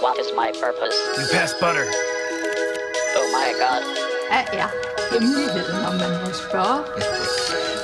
[0.00, 0.96] What is my purpose?
[1.18, 1.86] You pass butter.
[3.18, 3.82] Oh my god.
[4.30, 4.68] Hvad er
[5.12, 6.80] hemmeligheden, om man må spørge?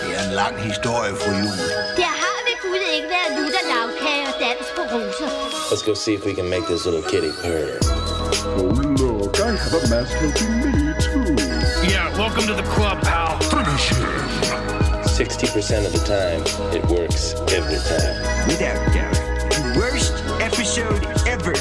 [0.01, 1.59] Det er en lang historie, fru Jul.
[2.03, 5.29] Der har ved Gud ikke været lutter lavkage og dans på roser.
[5.71, 7.71] Let's go see if we can make this little kitty purr.
[8.59, 8.73] Oh,
[9.03, 10.73] look, I have a mask helping me,
[11.07, 11.35] too.
[11.93, 13.31] Yeah, welcome to the club, pal.
[13.55, 14.09] Finish him.
[15.21, 16.41] 60% of the time,
[16.77, 17.23] it works
[17.59, 18.17] every time.
[18.49, 19.19] Without doubt.
[19.57, 20.15] The worst
[20.49, 21.03] episode
[21.35, 21.55] ever.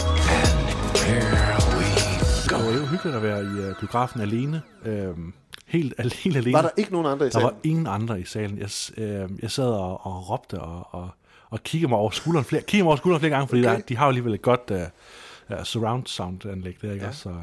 [2.93, 4.61] Hyggeligt at være i uh, biografen alene.
[4.85, 5.33] Øhm,
[5.67, 6.53] helt, al- helt alene.
[6.53, 7.59] Var der ikke nogen andre i Der var salen?
[7.63, 8.57] ingen andre i salen.
[8.57, 11.09] Jeg, øh, jeg sad og, og råbte og, og,
[11.49, 13.75] og kiggede mig over skulderen flere, kiggede mig over skulderen flere gange, fordi Okay.
[13.75, 17.09] der, de har jo alligevel et godt uh, uh, surround sound anlæg der, ikke ja.
[17.09, 17.21] også?
[17.21, 17.35] Så, uh,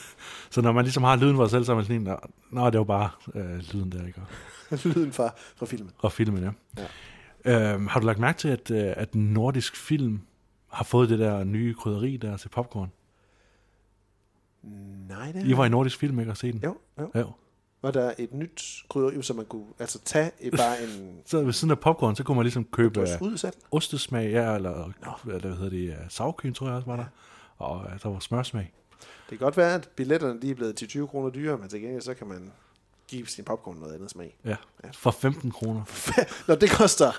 [0.50, 2.16] så når man ligesom har lyden for sig selv, så er man sådan en,
[2.50, 4.20] "Nå, det var bare uh, lyden der, ikke?
[4.88, 5.90] Lyden fra, fra filmen.
[5.98, 6.50] og filmen, ja.
[6.82, 7.72] ja.
[7.74, 10.20] Øhm, har du lagt mærke til, at, uh, at nordisk film
[10.72, 12.92] har fået det der nye krydderi der til popcorn?
[15.08, 16.32] Nej, det I var i nordisk film, ikke?
[16.32, 16.60] Og se den?
[16.64, 17.10] Jo, jo.
[17.14, 17.30] jo.
[17.82, 21.52] Var der et nyt krydderi, som man kunne altså tage et, bare en Så ved
[21.52, 23.56] siden af popcorn, så kunne man ligesom købe øh, ud i salg?
[23.70, 27.04] ostesmag, ja, eller hvad hvad hedder det, øh, savkøn, tror jeg også var der.
[27.58, 28.72] Og øh, der var smørsmag.
[29.00, 31.80] Det kan godt være, at billetterne de er blevet til 20 kroner dyrere, men til
[31.80, 32.52] gengæld så kan man
[33.08, 34.36] give sin popcorn noget andet smag.
[34.44, 34.56] Ja,
[34.92, 35.82] for 15 kroner.
[36.48, 37.12] Nå, det koster...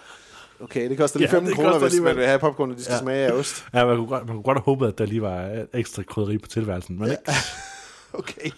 [0.59, 2.83] Okay, det koster lige Ja, 15 det kroner, hvis man vil have popcorn, og de
[2.83, 2.99] skal Ja.
[2.99, 3.65] smage af ost.
[3.73, 6.03] Ja, man kunne, godt, man kunne godt have håbet, at der lige var et ekstra
[6.03, 7.23] krydderi på tilværelsen, men ikke.
[8.13, 8.49] Okay.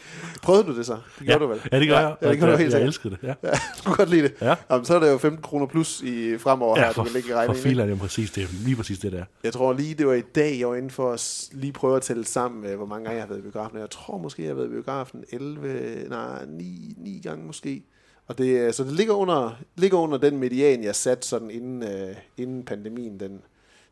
[0.44, 0.94] Prøvede du det så?
[0.94, 1.38] Det gjorde Ja.
[1.40, 1.62] du vel?
[1.72, 2.16] Ja, det gør jeg.
[2.22, 2.88] Ja, det du Jeg- helt jeg sikkert.
[2.88, 3.34] elskede det, ja.
[3.44, 3.50] ja.
[3.78, 4.34] Du kunne godt lide det.
[4.42, 4.56] Ja.
[4.72, 7.14] Jamen, så er det jo 15 kroner plus i fremover Ja, her, for, du kan
[7.14, 7.56] lægge for regningen.
[7.58, 7.70] ikke?
[7.70, 9.24] filer er det præcis det, lige præcis det der.
[9.44, 12.02] Jeg tror lige, det var i dag, jeg var inde for at lige prøve at
[12.02, 13.80] tælle sammen, øh, hvor mange gange jeg har været i biografen.
[13.80, 17.84] Jeg tror måske, jeg har været i biografen 11, nej, 9, 9 gange måske.
[18.30, 21.84] Og det, øh, så det ligger under, ligger under den median, jeg satte sådan inden,
[21.84, 23.42] øh, inden pandemien, den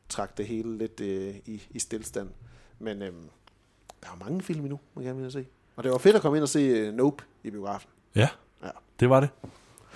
[0.09, 2.30] trak det hele lidt øh, i, i stillstand.
[2.80, 3.08] Men øh,
[4.03, 5.45] der er mange film endnu, man gerne vil se.
[5.75, 7.89] Og det var fedt at komme ind og se øh, Nope i biografen.
[8.15, 8.27] Ja,
[8.64, 8.70] Ja.
[8.99, 9.30] det var det.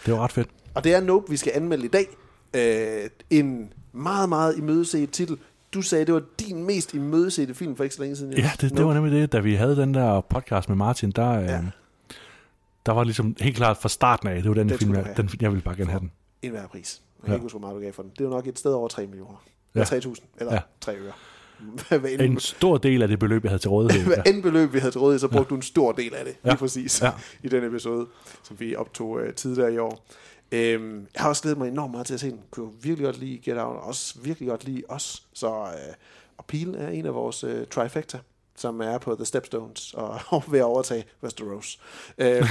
[0.06, 0.50] Det var ret fedt.
[0.76, 2.08] Og det er Nope, vi skal anmelde i dag.
[2.54, 5.38] Øh, en meget, meget imødeset titel.
[5.74, 8.34] Du sagde, det var din mest imødesete film for ikke så længe siden.
[8.34, 11.40] Ja, det, det var nemlig det, da vi havde den der podcast med Martin, der,
[11.40, 11.62] ja.
[12.82, 15.14] Øh, der var ligesom helt klart fra starten af, det var den, Den film, jeg,
[15.18, 16.12] den, jeg ville bare gerne have den.
[16.42, 17.02] En hver pris.
[17.20, 17.36] Jeg kan Ja.
[17.36, 18.12] ikke huske, hvor meget du gav for den.
[18.18, 19.44] Det var nok et sted over 3 millioner.
[19.76, 19.80] Ja.
[19.80, 19.86] Ja.
[20.00, 20.56] 3.000, eller Ja.
[20.56, 20.62] ja.
[20.82, 21.12] 3 øre.
[22.14, 24.06] End, En stor del af det beløb, jeg havde til rådighed.
[24.08, 24.32] hvad Ja.
[24.32, 26.36] end beløb, vi havde til rådighed, så brugte du en stor del af det.
[26.46, 26.50] Ja.
[26.50, 27.02] Lige præcis.
[27.02, 27.12] Ja.
[27.44, 28.08] I den episode,
[28.44, 30.06] som vi optog uh, tidligere i år.
[30.52, 32.40] Øhm, jeg har også glædet mig enormt meget til at se den.
[32.52, 35.24] Kunne virkelig godt lide Get Out, og også virkelig godt lide os.
[35.34, 35.64] Så, uh,
[36.38, 38.20] og Peel er en af vores uh, trifecta,
[38.62, 41.80] som er på The Stepstones og, og ved at overtage Westeros.
[42.18, 42.46] Øhm,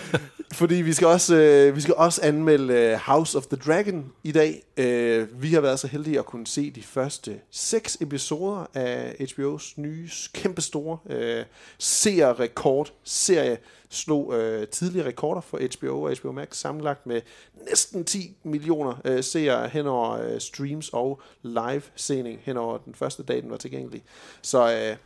[0.60, 4.32] fordi vi skal også, øh, vi skal også anmelde øh, House of the Dragon i
[4.32, 4.62] dag.
[4.76, 9.74] Øh, vi har været så heldige at kunne se de første seks episoder af HBO's
[9.76, 11.44] nye, kæmpestore øh,
[11.78, 13.58] seerrekord serie
[13.90, 17.20] slog øh, tidligere rekorder for HBO og HBO Max sammenlagt med
[17.68, 23.22] næsten 10 millioner øh, seere hen over øh, streams og live-sening hen over den første
[23.22, 24.04] dag, den var tilgængelig.
[24.42, 24.96] Så øh,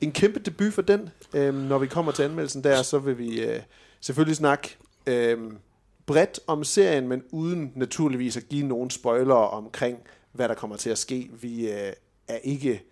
[0.00, 1.08] en kæmpe debut for den.
[1.34, 3.60] Øhm, når vi kommer til anmeldelsen der, så vil vi øh,
[4.00, 4.76] selvfølgelig snakke
[5.06, 5.38] øh,
[6.06, 9.98] bredt om serien, men uden naturligvis at give nogen spoilere omkring,
[10.32, 11.30] hvad der kommer til at ske.
[11.40, 11.92] Vi øh,
[12.28, 12.82] er ikke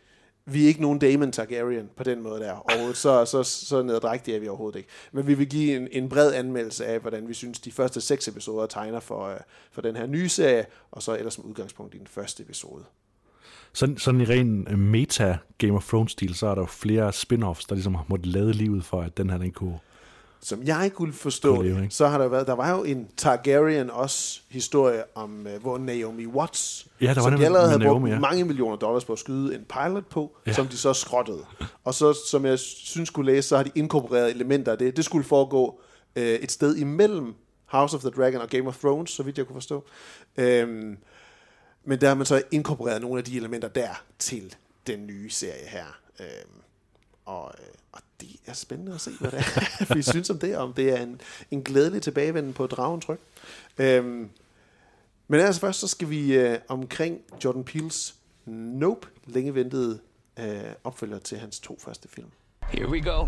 [0.46, 2.52] vi er ikke nogen Damon Targaryen på den måde der.
[2.52, 4.88] Og så, så, så neddrægtige er vi overhovedet ikke.
[5.12, 8.28] Men vi vil give en, en bred anmeldelse af, hvordan vi synes, de første seks
[8.28, 9.40] episoder tegner for, øh,
[9.72, 12.84] for den her nye serie, og så ellers som udgangspunkt i den første episode.
[13.74, 17.66] Sådan, sådan i ren øh, meta Game of Thrones-stil, så er der jo flere spin-offs,
[17.68, 19.78] der ligesom har måttet lade livet for, at den her den kunne...
[20.40, 23.90] Som jeg kunne forstå Kunne leve, så har der været, der var jo en Targaryen
[23.90, 28.02] også historie om, uh, hvor Naomi Watts, Ja, der var som de allerede havde brugt
[28.02, 28.18] Naomi, ja.
[28.18, 30.52] mange millioner dollars på at skyde en pilot på, Ja.
[30.52, 31.44] som de så skrottede.
[31.84, 34.96] Og så, som jeg synes skulle læse, så har de inkorporeret elementer af det.
[34.96, 35.80] Det skulle foregå
[36.16, 37.34] uh, et sted imellem
[37.66, 39.84] House of the Dragon og Game of Thrones, så vidt jeg kunne forstå.
[40.38, 40.96] Um,
[41.84, 44.54] men der har man så inkorporeret nogle af de elementer der til
[44.86, 46.00] den nye serie her.
[46.20, 46.60] Um,
[47.24, 50.56] og, øh, og det er spændende at se, hvad det er, vi synes om det,
[50.56, 51.20] om det er en,
[51.50, 53.18] en glædelig tilbagevenden på dragens ryg.
[53.78, 54.30] Øhm,
[55.28, 58.14] men altså først, så skal vi øh, omkring Jordan Peele's
[58.46, 60.00] Nope, længe ventede
[60.38, 62.28] øh, opfølger til hans to første film.
[62.62, 63.26] Here we go.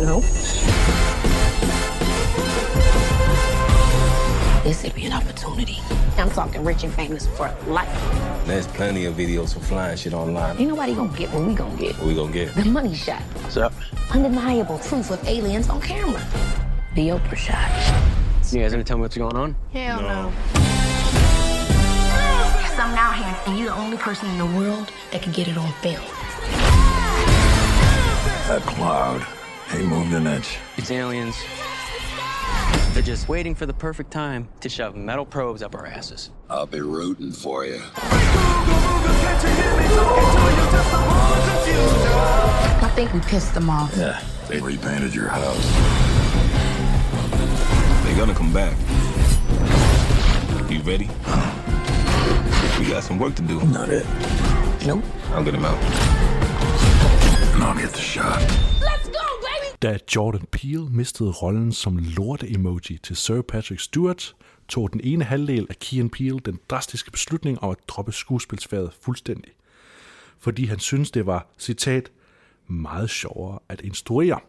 [0.00, 0.20] No, no, no, no, no, no.
[4.64, 5.78] This would be an opportunity.
[6.18, 7.88] I'm talking rich and famous for life.
[8.44, 10.58] There's plenty of videos for flying shit online.
[10.58, 11.96] Ain't nobody gonna get what we gonna get.
[11.96, 12.54] What we gonna get?
[12.54, 13.22] The money shot.
[13.42, 13.72] What's up?
[14.12, 16.22] Undeniable proof of aliens on camera.
[16.94, 17.70] The Oprah shot.
[18.52, 19.56] You guys gonna tell me what's going on?
[19.72, 20.32] Hell no.
[22.76, 25.48] So I'm now here, and you're the only person in the world that can get
[25.48, 26.02] it on film.
[28.48, 29.26] That cloud,
[29.70, 30.58] he moved an inch.
[30.76, 31.36] It's aliens.
[32.92, 36.30] They're just waiting for the perfect time to shove metal probes up our asses.
[36.50, 37.80] I'll be rooting for you.
[42.80, 43.96] I think we pissed them off.
[43.96, 45.64] Yeah, they repainted your house.
[48.04, 48.76] They're gonna come back.
[50.70, 51.08] You ready?
[52.78, 53.60] We got some work to do.
[53.66, 54.06] Not it.
[54.86, 55.04] Nope.
[55.30, 55.78] I'll get him out.
[57.54, 58.40] And I'll get the shot.
[59.82, 64.34] Da Jordan Peele mistede rollen som lorte-emoji til Sir Patrick Stewart,
[64.68, 69.52] tog den ene halvdel af Key Peele den drastiske beslutning om at droppe skuespilsfaget fuldstændig.
[70.38, 72.10] Fordi han synes det var, citat,
[72.66, 74.40] meget sjovere at instruere.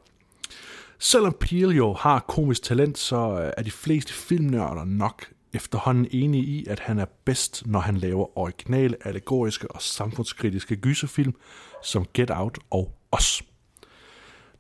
[0.99, 6.65] Selvom Peele jo har komisk talent, så er de fleste filmnørder nok efterhånden enige i,
[6.65, 11.35] at han er bedst, når han laver originale, allegoriske og samfundskritiske gyserfilm
[11.83, 13.43] som Get Out og Os.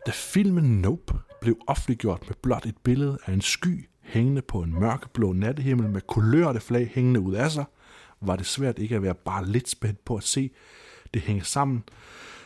[0.05, 4.79] Da filmen Nope blev offentliggjort med blot et billede af en sky hængende på en
[4.79, 7.65] mørkeblå nattehimmel med kulørte flag hængende ud af sig,
[8.21, 10.51] var det svært ikke at være bare lidt spændt på at se
[11.13, 11.83] det hænge sammen,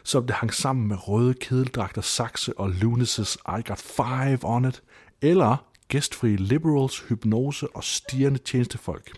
[0.04, 4.84] som det hang sammen med røde kedeldragter, sakse og Lunaces I Got Five on It,
[5.22, 9.18] eller gæstfri liberals, hypnose og stirrende tjenestefolk.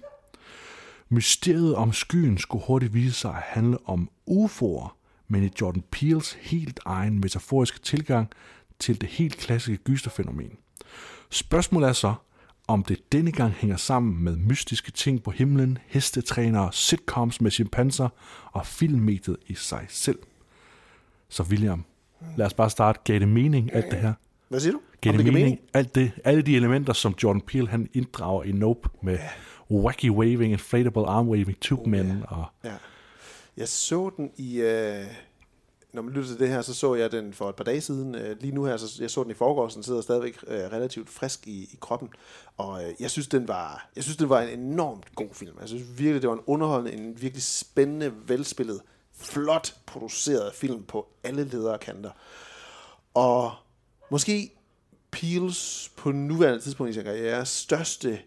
[1.09, 6.37] Mysteriet om skyen skulle hurtigt vise sig at handle om UFO'er, men i Jordan Peels
[6.41, 8.27] helt egen metaforiske tilgang
[8.79, 10.57] til det helt klassiske gyserfænomen.
[11.29, 12.13] Spørgsmålet er så,
[12.67, 18.09] om det denne gang hænger sammen med mystiske ting på himlen, hestetrænere, sitcoms med chimpanser
[18.51, 20.19] og filmmediet i sig selv.
[21.29, 21.85] Så William,
[22.37, 22.99] lad os bare starte.
[23.03, 24.13] Gav det mening, alt det her?
[24.49, 24.81] Hvad siger du?
[25.01, 25.59] Gav det det giver mening?
[25.73, 29.19] Alt det, alle de elementer, som Jordan Peele han inddrager i Nope med
[29.71, 32.45] wacky waving, inflatable arm waving, tube men og...
[32.63, 32.69] Ja.
[33.57, 34.61] Jeg så den i...
[34.61, 35.05] Øh,
[35.95, 38.15] når man lytter til det her, så så jeg den for et par dage siden.
[38.15, 41.09] Øh, lige nu her, så jeg så den i forgårs, den sidder stadigvæk øh, relativt
[41.09, 42.09] frisk i, i kroppen.
[42.57, 45.57] Og øh, jeg synes, den var, jeg synes, den var en enormt god film.
[45.59, 48.81] Jeg synes virkelig, det var en underholdende, en virkelig spændende, velspillet,
[49.17, 52.11] flot produceret film på alle ledere kanter.
[53.13, 53.51] Og
[54.11, 54.51] måske
[55.11, 58.19] Peels på nuværende tidspunkt i sin karriere største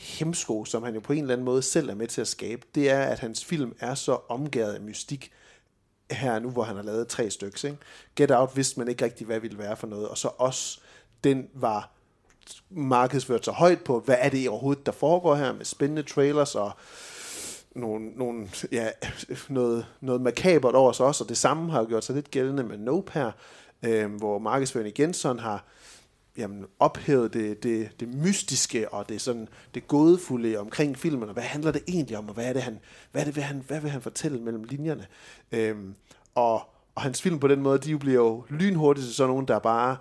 [0.00, 2.62] hemsko, som han jo på en eller anden måde selv er med til at skabe,
[2.74, 5.32] det er, at hans film er så omgået af mystik
[6.10, 7.68] her nu, hvor han har lavet tre stykker.
[7.68, 7.78] Ikke?
[8.16, 10.80] Get Out vidste man ikke rigtig, hvad ville være for noget, og så også,
[11.24, 11.90] den var
[12.70, 16.72] markedsført så højt på, hvad er det overhovedet, der foregår her, med spændende trailers og
[17.74, 18.88] nogle, nogle, ja,
[19.48, 22.78] noget, noget makabert over sig også, og det samme har gjort sig lidt gældende med
[22.78, 23.30] Nope her,
[23.82, 25.64] øh, hvor markedsføringen igen sådan har
[26.40, 31.42] jamen, ophævet det, det, det mystiske og det sådan det gådefulde omkring filmen, og hvad
[31.42, 32.80] handler det egentlig om, og hvad er det, han,
[33.12, 35.06] hvad er det, vil han, hvad vil han fortælle mellem linjerne?
[35.52, 35.94] Øhm,
[36.34, 36.54] og,
[36.94, 39.96] og hans film på den måde, de bliver jo lynhurtigt til sådan nogen, der bare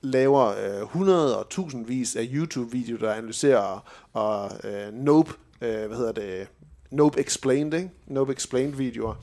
[0.00, 6.12] laver øh, hundrede og tusindvis af YouTube-videoer, der analyserer og øh, Nope, øh, hvad hedder
[6.12, 6.48] det,
[6.90, 7.90] Nope Explained, ikke?
[8.06, 9.14] Nope Explained videoer.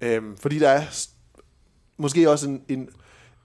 [0.00, 0.82] Øhm, fordi der er
[1.96, 2.88] måske også en, en,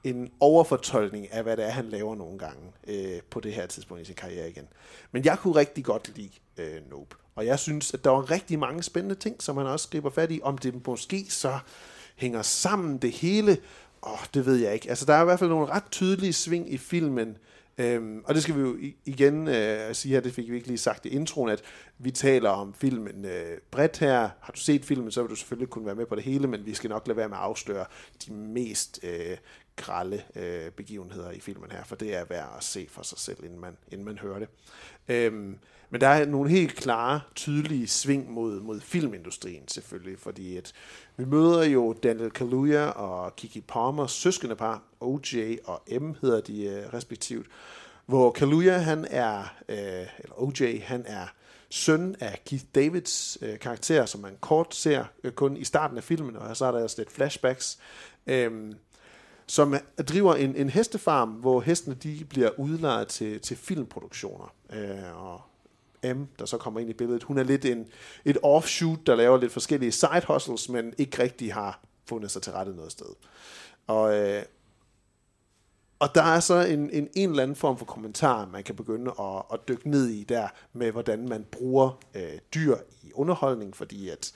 [0.05, 4.01] en overfortolkning af, hvad det er, han laver nogle gange øh, på det her tidspunkt
[4.01, 4.67] i sin karriere igen.
[5.11, 7.15] Men jeg kunne rigtig godt lide øh, Nope.
[7.35, 10.31] Og jeg synes, at der var rigtig mange spændende ting, som han også griber fat
[10.31, 10.39] i.
[10.43, 11.59] Om det måske så
[12.15, 13.57] hænger sammen det hele,
[14.03, 14.89] åh, det ved jeg ikke.
[14.89, 17.37] Altså, der er i hvert fald nogle ret tydelige sving i filmen,
[17.77, 20.77] Øhm, og det skal vi jo igen øh, sige her, det fik vi ikke lige
[20.77, 21.61] sagt i introen, at
[21.97, 24.29] vi taler om filmen øh, bredt her.
[24.39, 26.65] Har du set filmen, så vil du selvfølgelig kunne være med på det hele, men
[26.65, 27.85] vi skal nok lade være med at afsløre
[28.25, 29.37] de mest øh,
[29.75, 33.43] grælde øh, begivenheder i filmen her, for det er værd at se for sig selv,
[33.43, 34.47] inden man, inden man hører det.
[35.07, 40.73] Øhm, men der er nogle helt klare, tydelige sving mod, mod filmindustrien selvfølgelig, fordi at
[41.17, 46.65] vi møder jo Daniel Kaluuya og Kiki Palmer, søskende par, OJ og M hedder de
[46.65, 47.47] øh, respektivt,
[48.05, 51.27] hvor Kaluuya han er, øh, eller OJ han er
[51.69, 56.03] søn af Keith Davids øh, karakter, som man kort ser øh, kun i starten af
[56.03, 57.79] filmen, og så er der også lidt flashbacks.
[58.27, 58.73] Øhm,
[59.47, 59.75] som
[60.09, 64.53] driver en, en hestefarm, hvor hestene de bliver udlejet til, til filmproduktioner.
[64.73, 65.41] Øh, og
[66.15, 67.87] M, der så kommer ind i billedet, hun er lidt en,
[68.25, 72.53] et offshoot, der laver lidt forskellige side hustles, men ikke rigtig har fundet sig til
[72.53, 73.15] rette noget sted.
[73.87, 74.43] Og, øh,
[75.99, 79.11] og der er så en, en, en eller anden form for kommentar, man kan begynde
[79.19, 84.09] at, at dykke ned i der, med hvordan man bruger øh, dyr i underholdning, fordi
[84.09, 84.33] at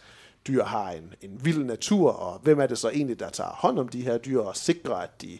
[0.48, 3.80] dyr har en, en vild natur, og hvem er det så egentlig, der tager hånd
[3.80, 5.40] om de her dyr og sikrer, at de,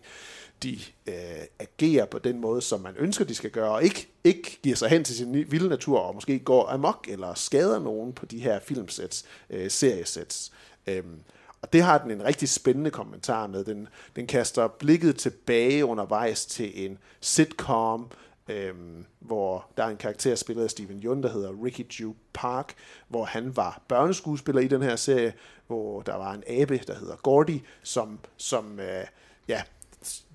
[0.64, 1.14] de øh,
[1.60, 4.90] agerer på den måde, som man ønsker, de skal gøre, og ikke, ikke giver sig
[4.90, 8.60] hen til sin vilde natur, og måske går amok eller skader nogen på de her
[8.60, 10.52] filmsets, øh, seriesets.
[10.88, 11.20] Øhm,
[11.62, 13.66] og det har den en rigtig spændende kommentar med.
[13.66, 18.12] Den, den kaster blikket tilbage undervejs til en sitcom,
[18.50, 22.74] øhm, hvor der er en karakter spillet af Steven Yeun, der hedder Ricky Jew Park,
[23.08, 25.34] hvor han var børneskuespiller i den her serie,
[25.68, 29.06] hvor der var en abe, der hedder Gordy, som, som øh,
[29.48, 29.62] ja,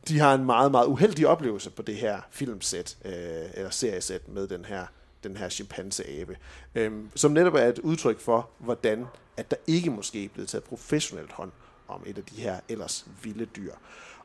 [0.09, 3.13] de har en meget, meget uheldig oplevelse på det her filmsæt, øh,
[3.55, 4.87] eller seriesæt med den her,
[5.23, 6.37] den her chimpanseabe,
[6.75, 9.07] øhm, som netop er et udtryk for, hvordan
[9.37, 11.53] at der ikke måske er blevet taget professionelt hånd
[11.89, 13.73] om et af de her ellers vilde dyr.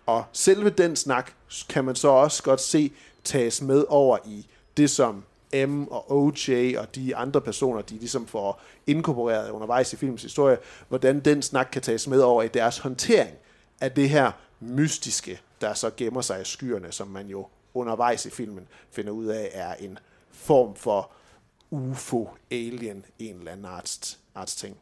[0.06, 1.32] Og selve den snak
[1.70, 2.92] kan man så også godt se
[3.24, 4.48] tages med over i
[4.78, 5.24] det, som
[5.68, 10.58] M og OJ og de andre personer, de ligesom får inkorporeret undervejs i filmens historie,
[10.90, 13.36] hvordan den snak kan tages med over i deres håndtering
[13.82, 18.30] af det her mystiske, der så gemmer sig i skyerne, som man jo undervejs i
[18.30, 20.00] filmen finder ud af er en
[20.32, 21.12] form for
[21.72, 24.78] UFO, alien, en eller anden arts, arts ting.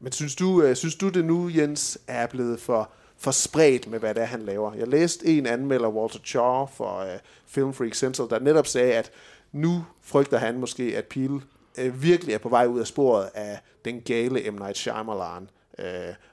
[0.00, 3.98] Men synes du, øh, synes du det nu, Jens, er blevet for, for spredt med,
[3.98, 4.74] hvad det er, han laver?
[4.74, 9.10] Jeg læste en anmelder, Walter Chaw for uh, Film Freak Central, der netop sagde, at
[9.52, 13.60] nu frygter han måske, at Peel uh, virkelig er på vej ud af sporet af
[13.84, 14.54] den gale M.
[14.54, 15.48] Night Shyamalan,
[15.78, 15.84] uh,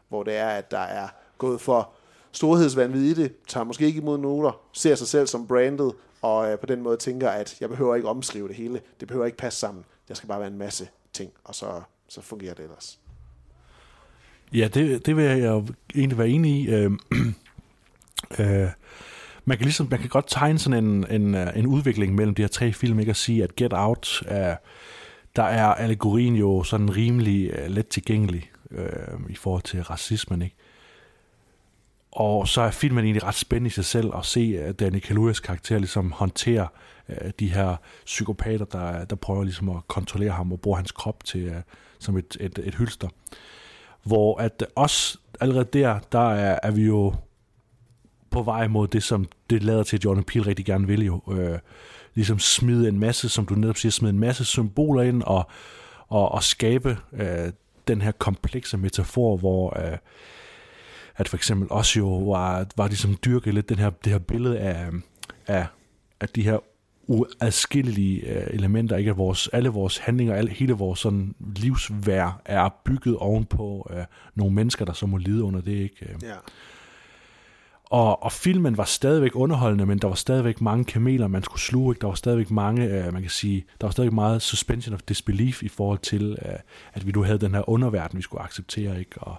[0.10, 1.90] hvor det er, at der er gået for
[2.32, 5.92] storhedsvandvid i det, tager måske ikke imod noter, ser sig selv som branded,
[6.22, 8.82] og uh, på den måde tænker, at jeg behøver ikke omskrive det hele.
[9.00, 9.86] Det behøver ikke passe sammen.
[10.08, 13.00] Der skal bare være en masse ting, og så, så fungerer det ellers.
[14.54, 16.70] Ja, det, det vil jeg jo egentlig være enig i.
[16.70, 16.92] Øh,
[18.40, 18.68] øh,
[19.46, 22.42] man kan ligesom, man kan godt tegne sådan en, en, øh, en udvikling mellem de
[22.42, 24.56] her tre film, ikke at sige, at Get Out er,
[25.36, 28.90] der er allegorien jo sådan rimelig uh, let tilgængelig øh,
[29.30, 30.56] i forhold til racismen, ikke?
[32.12, 35.42] Og så er filmen egentlig ret spændende i sig selv at se at Danny Kaluuya's
[35.42, 36.68] karakter ligesom håndtere
[37.10, 37.76] uh, de her
[38.06, 41.56] psykopater, der, der prøver ligesom at kontrollere ham og bruge hans krop til uh,
[42.00, 43.08] som et, et, et hylster
[44.04, 47.14] hvor at os allerede der, der er, er vi jo
[48.30, 51.22] på vej mod det, som det lader til, at Jordan Peele rigtig gerne vil jo.
[51.32, 51.60] Øh,
[52.16, 55.50] ligesom smide en masse, som du netop siger, smide en masse symboler ind og,
[56.08, 57.52] og, og skabe øh,
[57.88, 59.98] den her komplekse metafor, hvor øh,
[61.16, 64.60] at for eksempel også jo var, var ligesom dyrket lidt den her, det her billede
[64.60, 64.90] af,
[65.48, 65.66] af,
[66.20, 66.60] af de her
[67.08, 69.12] uadskillelige øh, elementer, ikke?
[69.12, 74.04] At vores, alle vores handlinger, alle, hele vores sådan, livsvær er bygget ovenpå øh,
[74.36, 75.72] nogle mennesker, der så må lide under det.
[75.72, 76.16] Ikke?
[76.22, 76.36] Ja.
[77.90, 81.92] Og, og filmen var stadigvæk underholdende, men der var stadigvæk mange kameler, man skulle sluge.
[81.92, 82.02] Ikke?
[82.02, 85.64] Der var stadigvæk mange, øh, man kan sige, der var stadigvæk meget suspension of disbelief
[85.64, 86.54] i forhold til, øh,
[86.94, 89.00] at vi nu havde den her underverden, vi skulle acceptere.
[89.00, 89.20] Ikke?
[89.22, 89.36] Og,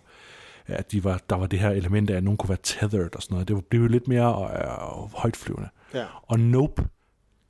[0.66, 3.22] at de var, der var det her element af, at nogen kunne være tethered og
[3.22, 3.48] sådan noget.
[3.48, 5.68] Det var lidt mere øh, højtflyvende.
[5.94, 6.04] Ja.
[6.22, 6.84] Og Nope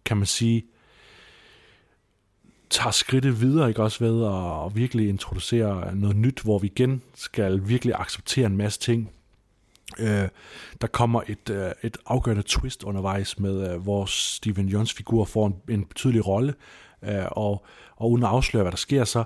[0.08, 0.64] kan man sige,
[2.70, 7.68] tager skridtet videre, ikke også ved at virkelig introducere noget nyt, hvor vi igen skal
[7.68, 9.10] virkelig acceptere en masse ting.
[9.98, 10.28] Øh,
[10.80, 15.46] der kommer et, øh, et afgørende twist undervejs med, øh, hvor Steven Jons figur får
[15.46, 16.54] en, en betydelig rolle,
[17.02, 17.64] øh, og,
[17.96, 19.24] og uden at afsløre, hvad der sker, så,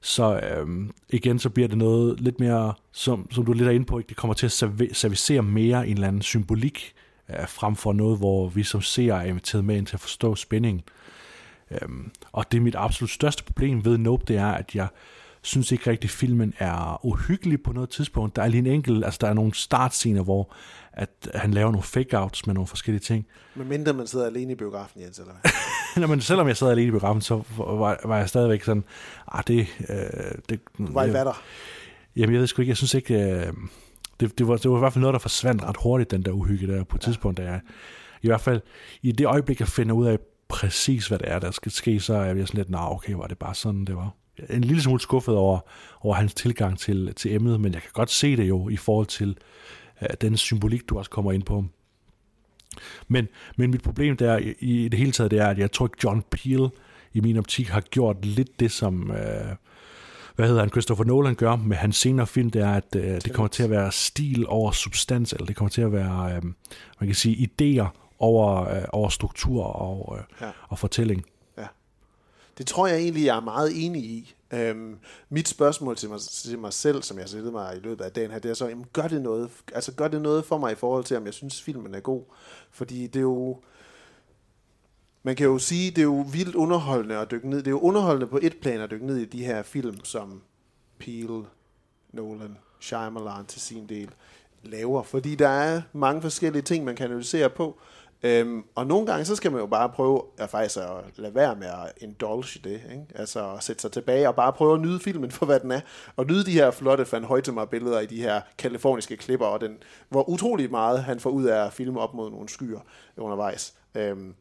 [0.00, 3.86] så øh, igen, så bliver det noget lidt mere, som, som du lidt er inde
[3.86, 4.08] på, ikke?
[4.08, 4.52] det kommer til at
[4.92, 7.03] servicere mere en eller anden symbolik, øh,
[7.46, 10.82] frem for noget, hvor vi som ser er inviteret med ind til at forstå spændingen.
[11.70, 14.88] Øhm, og det er mit absolut største problem ved Nope, det er, at jeg
[15.42, 18.36] synes ikke rigtig, at filmen er uhyggelig på noget tidspunkt.
[18.36, 20.54] Der er lige en enkelt, altså der er nogle startscener, hvor
[20.92, 23.26] at han laver nogle fake-outs med nogle forskellige ting.
[23.54, 25.50] Men mindre man sidder alene i biografen, Jens, eller hvad?
[26.00, 28.84] Nå, men selvom jeg sad alene i biografen, så var, var jeg stadigvæk sådan,
[29.32, 29.66] ah, det...
[29.88, 29.96] Øh,
[30.48, 31.42] det var i hvad der?
[32.16, 33.14] Jamen, jeg ved sgu ikke, jeg synes ikke...
[33.14, 33.52] Øh,
[34.20, 36.32] det, det, var, det var i hvert fald noget, der forsvandt ret hurtigt, den der
[36.32, 37.04] uhygge der på et ja.
[37.04, 37.60] tidspunkt, da jeg
[38.22, 38.60] i hvert fald
[39.02, 40.18] i det øjeblik, jeg finder ud af
[40.48, 43.26] præcis, hvad det er, der skal ske, så er jeg sådan lidt, nej, okay, var
[43.26, 44.14] det bare sådan, det var.
[44.50, 45.58] En lille smule skuffet over,
[46.00, 49.06] over hans tilgang til, til emnet, men jeg kan godt se det jo i forhold
[49.06, 49.38] til
[50.02, 51.64] uh, den symbolik, du også kommer ind på.
[53.08, 55.86] Men, men mit problem der i, i det hele taget, det er, at jeg tror
[55.86, 56.68] ikke, John Peel
[57.12, 59.10] i min optik har gjort lidt det, som...
[59.10, 59.56] Uh,
[60.34, 63.32] hvad hedder han, Christopher Nolan gør med hans senere film, det er, at øh, det
[63.32, 66.42] kommer til at være stil over substans, eller det kommer til at være, øh,
[67.00, 67.86] man kan sige, idéer
[68.18, 70.50] over, øh, over struktur og, øh, ja.
[70.68, 71.24] og fortælling.
[71.58, 71.66] Ja.
[72.58, 74.34] Det tror jeg egentlig, jeg er meget enig i.
[74.52, 74.98] Øhm,
[75.28, 78.30] mit spørgsmål til mig, til mig selv, som jeg stillede mig i løbet af dagen
[78.30, 79.50] her, det er så, jamen, gør det noget?
[79.74, 82.22] Altså, gør det noget for mig i forhold til, om jeg synes, filmen er god?
[82.70, 83.58] Fordi det er jo
[85.26, 87.58] man kan jo sige, det er jo vildt underholdende at dykke ned.
[87.58, 90.42] Det er jo underholdende på et plan at dykke ned i de her film, som
[90.98, 91.42] Peel,
[92.12, 94.10] Nolan, Shyamalan til sin del.
[94.62, 97.78] laver, fordi der er mange forskellige ting, man kan analysere på.
[98.22, 101.56] Øhm, og nogle gange, så skal man jo bare prøve at faktisk at lade være
[101.56, 102.80] med at indulge det.
[102.90, 103.06] Ikke?
[103.14, 105.80] Altså at sætte sig tilbage og bare prøve at nyde filmen for, hvad den er.
[106.16, 109.78] Og nyde de her flotte Van Højtemar billeder i de her kaliforniske klipper, og den,
[110.08, 112.80] hvor utroligt meget han får ud af at filme op mod nogle skyer
[113.16, 113.74] undervejs.
[113.94, 114.34] Øhm,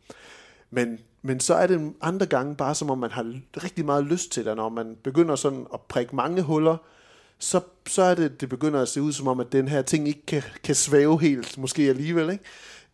[0.73, 4.31] men, men så er det andre gange bare som om, man har rigtig meget lyst
[4.31, 6.77] til det, når man begynder sådan at prikke mange huller,
[7.39, 10.07] så, så er det, det begynder at se ud som om, at den her ting
[10.07, 12.29] ikke kan, kan svæve helt, måske alligevel.
[12.29, 12.43] Ikke?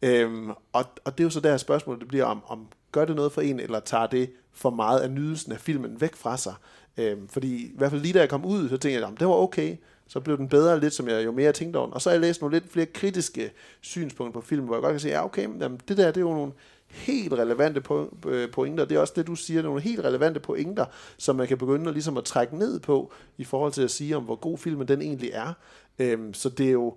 [0.01, 3.15] Øhm, og, og det er jo så der spørgsmålet, det bliver om, om gør det
[3.15, 6.53] noget for en, eller tager det for meget af nydelsen af filmen væk fra sig.
[6.97, 9.27] Øhm, fordi i hvert fald lige da jeg kom ud, så tænkte jeg, at det
[9.27, 9.77] var okay.
[10.07, 11.93] Så blev den bedre lidt, som jeg jo mere tænkte over den.
[11.93, 14.93] Og så har jeg læst nogle lidt flere kritiske synspunkter på filmen, hvor jeg godt
[14.93, 16.51] kan sige, ja okay, men jamen, det der det er jo nogle
[16.91, 17.83] helt relevante
[18.27, 18.85] øh, pointer.
[18.85, 20.85] Det er også det, du siger, nogle helt relevante pointer,
[21.17, 24.17] som man kan begynde at, ligesom at trække ned på, i forhold til at sige,
[24.17, 25.53] om hvor god filmen den egentlig er.
[25.99, 26.95] Øhm, så det er jo,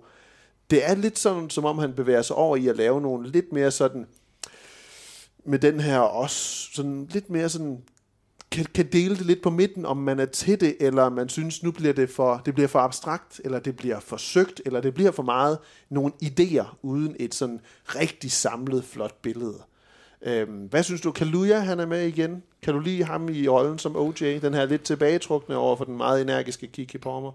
[0.69, 3.53] det er lidt sådan, som om han bevæger sig over i at lave nogle lidt
[3.53, 4.07] mere sådan,
[5.45, 7.83] med den her også, sådan lidt mere sådan,
[8.51, 11.63] kan, kan dele det lidt på midten, om man er til det, eller man synes,
[11.63, 15.11] nu bliver det for, det bliver for abstrakt, eller det bliver forsøgt, eller det bliver
[15.11, 15.57] for meget
[15.89, 19.59] nogle idéer, uden et sådan rigtig samlet, flot billede.
[20.25, 21.11] Øhm, hvad synes du?
[21.11, 22.43] Kaluja, han er med igen.
[22.61, 24.39] Kan du lide ham i rollen som OJ?
[24.41, 27.31] Den her lidt tilbagetrukne over for den meget energiske Kiki Palmer?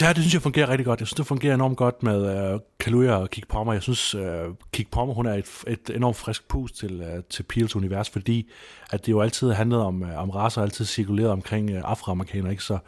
[0.00, 1.00] Ja, det synes jeg fungerer rigtig godt.
[1.00, 3.72] Jeg synes, det fungerer enormt godt med øh, uh, Kaluja og Kik Palmer.
[3.72, 7.24] Jeg synes, øh, uh, Kik Palmer, hun er et, et enormt frisk pust til, uh,
[7.30, 8.50] til Peels univers, fordi
[8.90, 12.64] at det jo altid handlede om, uh, om raser, altid cirkuleret omkring uh, afroamerikanere, ikke?
[12.64, 12.78] Så,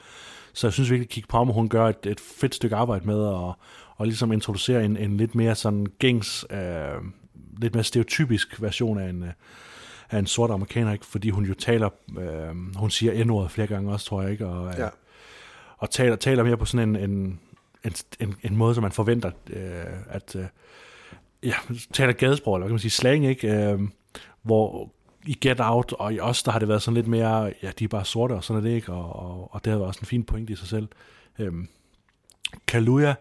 [0.53, 3.27] så jeg synes virkelig, at Kik Palmer, hun gør et, et fedt stykke arbejde med
[3.27, 3.55] at
[3.97, 7.05] og ligesom introducere en, en lidt mere sådan gængs, uh,
[7.59, 9.29] lidt mere stereotypisk version af en, uh,
[10.11, 11.07] af en sort amerikaner, ikke?
[11.07, 14.47] fordi hun jo taler, uh, hun siger n flere gange også, tror jeg, ikke?
[14.47, 14.89] Og, uh, ja
[15.83, 17.41] og taler, taler mere på sådan en, en,
[17.85, 20.45] en, en, en måde, som man forventer, øh, at øh,
[21.43, 21.55] ja,
[21.93, 23.49] taler gadesprog, eller kan man sige slang, ikke?
[23.49, 23.81] Øh,
[24.43, 24.93] hvor
[25.27, 27.85] i Get Out og i os, der har det været sådan lidt mere, ja, de
[27.85, 30.01] er bare sorte, og sådan er det ikke, og, og, og det har været også
[30.01, 30.89] en fin point i sig selv.
[31.39, 31.53] Øh,
[32.67, 33.15] Kaluja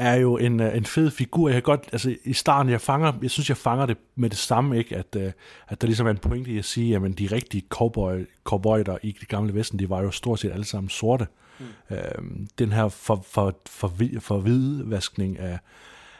[0.00, 1.48] er jo en, øh, en fed figur.
[1.48, 4.38] Jeg kan godt, altså i starten, jeg fanger, jeg synes, jeg fanger det med det
[4.38, 4.96] samme, ikke?
[4.96, 5.32] At, øh,
[5.68, 9.16] at der ligesom er en pointe i at sige, at de rigtige cowboy, cowboyder i
[9.20, 11.26] det gamle vesten, de var jo stort set alle sammen sorte.
[11.58, 11.66] Mm.
[11.90, 15.58] Øh, den her for, for, for, for hvidvaskning af,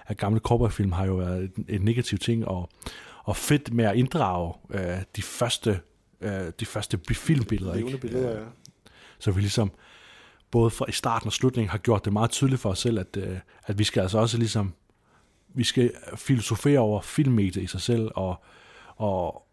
[0.09, 2.71] af gamle cowboyfilm har jo været en, en negativ ting, og,
[3.25, 5.81] og fedt med at inddrage øh, de første
[6.21, 7.75] øh, de første filmbilleder.
[7.75, 7.99] Ikke?
[7.99, 8.45] billeder, ja.
[9.19, 9.73] Så vi ligesom
[10.51, 13.17] både fra i starten og slutningen har gjort det meget tydeligt for os selv, at,
[13.17, 13.37] øh,
[13.67, 14.73] at vi skal altså også ligesom
[15.55, 18.45] vi skal filosofere over filmmediet i sig selv, og,
[18.97, 19.47] og,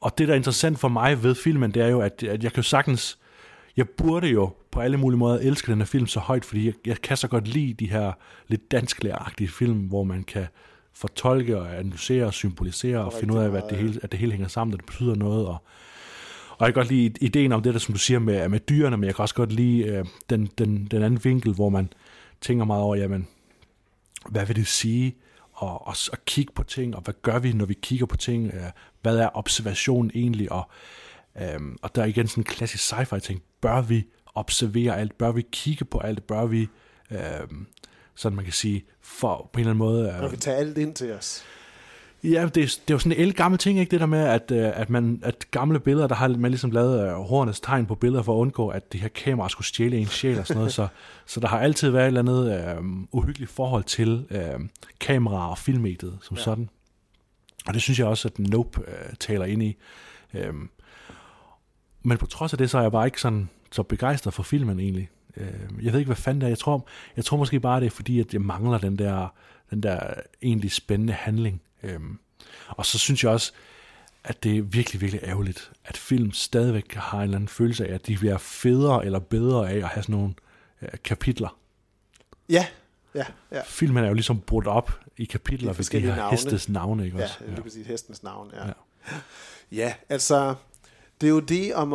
[0.00, 2.52] og det, der er interessant for mig ved filmen, det er jo, at, at jeg
[2.52, 3.18] kan sagtens
[3.76, 6.74] jeg burde jo på alle mulige måder elske den her film så højt, fordi jeg,
[6.86, 8.12] jeg kan så godt lide de her
[8.48, 10.46] lidt dansklæragtige film, hvor man kan
[10.92, 14.32] fortolke og analysere og symbolisere og finde ud af, at det, hele, at det hele
[14.32, 15.46] hænger sammen, at det betyder noget.
[15.46, 15.62] Og,
[16.62, 18.96] og jeg kan godt lide ideen om det der, som du siger med, med dyrene,
[18.96, 21.92] men jeg kan også godt lide øh, den, den, den anden vinkel, hvor man
[22.40, 23.28] tænker meget over, jamen,
[24.28, 25.16] hvad vil det sige
[25.62, 28.46] at, at, at kigge på ting, og hvad gør vi, når vi kigger på ting?
[28.54, 28.62] Øh,
[29.02, 30.52] hvad er observation egentlig?
[30.52, 30.70] Og
[31.40, 33.42] øh, og der er igen sådan en klassisk sci-fi ting.
[33.60, 35.18] Bør vi observere alt?
[35.18, 36.26] Bør vi kigge på alt?
[36.26, 36.68] Bør vi,
[37.10, 37.18] øh,
[38.14, 40.08] sådan man kan sige, for på en eller anden måde...
[40.08, 41.44] Øh, Bør vi tage alt ind til os?
[42.24, 44.50] Ja, det, det er jo sådan en el gammel ting, ikke det der med, at,
[44.50, 47.94] øh, at, man, at gamle billeder, der har man ligesom lavet uh, hornets tegn på
[47.94, 50.72] billeder for at undgå, at de her kameraer skulle stjæle en sjæl og sådan noget.
[50.80, 50.88] så,
[51.26, 54.66] så der har altid været et eller andet uh, uhyggeligt forhold til uh,
[55.00, 56.42] kameraer og filmmediet som ja.
[56.42, 56.68] sådan.
[57.66, 59.76] Og det synes jeg også, at Nope uh, taler ind i.
[60.34, 60.40] Uh,
[62.02, 64.80] men på trods af det, så er jeg bare ikke sådan så begejstret for filmen
[64.80, 65.08] egentlig.
[65.36, 66.50] Øh, jeg ved ikke, hvad fanden det er.
[66.50, 69.34] Jeg tror, jeg tror måske bare, det er fordi, at jeg mangler den der,
[69.70, 71.60] den der egentlig spændende handling.
[71.82, 72.18] Øhm,
[72.68, 73.52] og så synes jeg også,
[74.24, 77.94] at det er virkelig, virkelig ærgerligt, at film stadigvæk har en eller anden følelse af,
[77.94, 80.34] at de bliver federe eller bedre af at have sådan nogle
[80.82, 81.58] øh, kapitler.
[82.48, 82.66] Ja,
[83.14, 83.62] ja, ja.
[83.66, 86.30] Filmen er jo ligesom brudt op i kapitler ved de her navne.
[86.30, 87.36] hestes navne, ikke også?
[87.40, 88.66] Ja, det er præcis hestens navn, ja.
[88.66, 88.72] ja.
[89.72, 90.54] Ja, altså,
[91.22, 91.92] det er jo det om,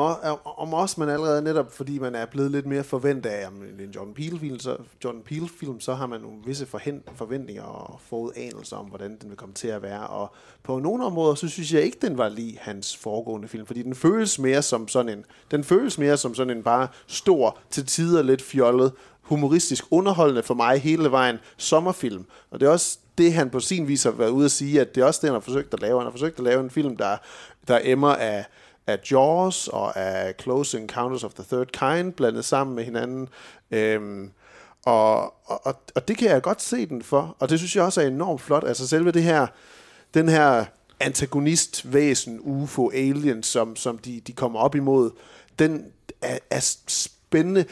[0.57, 3.89] om os, man allerede netop, fordi man er blevet lidt mere forventet af, om en
[3.95, 6.65] John Peel-film, så, John Peel-film, så har man nogle visse
[7.15, 10.07] forventninger og forudanelser om, hvordan den vil komme til at være.
[10.07, 13.83] Og på nogle områder, så synes jeg ikke, den var lige hans foregående film, fordi
[13.83, 17.85] den føles mere som sådan en, den føles mere som sådan en bare stor, til
[17.85, 22.25] tider lidt fjollet, humoristisk underholdende for mig hele vejen sommerfilm.
[22.51, 24.95] Og det er også det, han på sin vis har været ude at sige, at
[24.95, 25.99] det er også det, han har forsøgt at lave.
[25.99, 27.17] Han har forsøgt at lave en film, der,
[27.67, 28.45] der emmer af
[28.87, 33.29] af Jaws og af Close Encounters of the Third Kind blandet sammen med hinanden.
[33.71, 34.31] Øhm,
[34.85, 38.01] Og, og, og, det kan jeg godt se den for, og det synes jeg også
[38.01, 38.63] er enormt flot.
[38.63, 39.47] Altså selve det her,
[40.13, 40.65] den her
[40.99, 45.11] antagonist, væsen, UFO, alien, som, som de, de kommer op imod,
[45.59, 45.85] den
[46.21, 47.65] er, er spændende.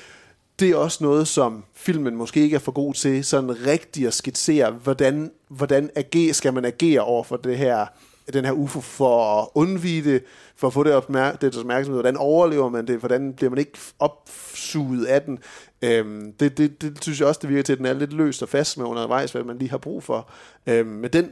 [0.60, 4.14] Det er også noget, som filmen måske ikke er for god til, sådan rigtigt at
[4.14, 7.86] skitsere, hvordan, hvordan ager, skal man agere over for det her,
[8.34, 10.24] den her UFO for at undvige det,
[10.56, 13.80] for at få det, opmær- det opmærksomhed, hvordan overlever man det, hvordan bliver man ikke
[14.00, 15.40] opsuget af den.
[15.82, 18.44] Øhm, det, det, det synes jeg også, det virker til, at den er lidt løst
[18.44, 20.30] og fast med undervejs, hvad man lige har brug for.
[20.68, 21.30] Øhm, men den,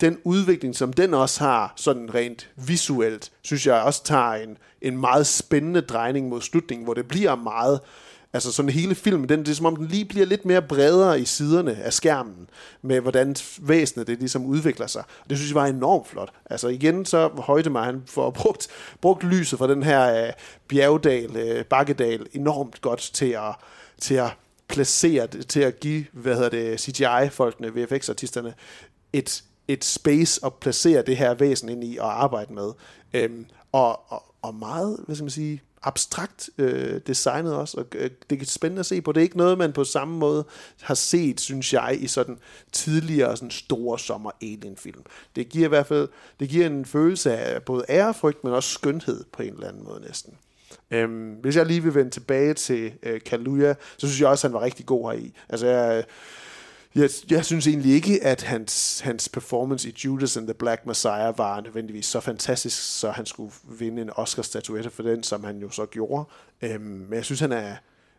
[0.00, 4.96] den udvikling, som den også har, sådan rent visuelt, synes jeg også tager en, en
[4.96, 7.80] meget spændende drejning mod slutningen, hvor det bliver meget,
[8.36, 11.20] altså sådan hele filmen, den, det er som om den lige bliver lidt mere bredere
[11.20, 12.48] i siderne af skærmen,
[12.82, 15.02] med hvordan væsenet det ligesom udvikler sig.
[15.24, 16.32] Og det synes jeg var enormt flot.
[16.50, 18.68] Altså igen, så højtemar han for brugt,
[19.00, 20.32] brugt lyset fra den her øh,
[20.68, 23.54] bjergdal, øh, bakkedal, enormt godt til at,
[24.00, 24.30] til at
[24.68, 28.54] placere det, til at give, hvad hedder det, CGI-folkene, VFX-artisterne,
[29.12, 32.72] et, et space at placere det her væsen ind i og arbejde med.
[33.14, 38.10] Øhm, og, og, og meget, hvad skal man sige, abstrakt øh, designet også, og øh,
[38.30, 39.12] det er spændende at se på.
[39.12, 40.44] Det er ikke noget, man på samme måde
[40.82, 42.38] har set, synes jeg, i sådan
[42.72, 45.02] tidligere sådan store sommer alien-film.
[45.36, 46.08] Det giver i hvert fald
[46.40, 50.00] det giver en følelse af både ærefrygt, men også skønhed på en eller anden måde
[50.06, 50.34] næsten.
[50.90, 54.50] Øhm, hvis jeg lige vil vende tilbage til øh, Kaluja, så synes jeg også, at
[54.52, 55.32] han var rigtig god heri.
[55.48, 56.04] Altså, jeg,
[56.96, 61.38] jeg, jeg synes egentlig ikke, at hans, hans performance i Judas and the Black Messiah
[61.38, 65.70] var nødvendigvis så fantastisk, så han skulle vinde en Oscar-statuette for den, som han jo
[65.70, 66.24] så gjorde.
[66.62, 67.76] Øhm, men jeg synes, han er...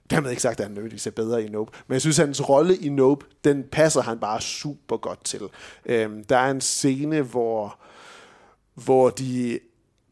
[0.09, 1.71] Dermed ikke sagt, at han nødvendigvis er bedre i Nope.
[1.87, 5.41] Men jeg synes, at hans rolle i Nope, den passer han bare super godt til.
[5.85, 7.79] Øhm, der er en scene, hvor,
[8.73, 9.59] hvor de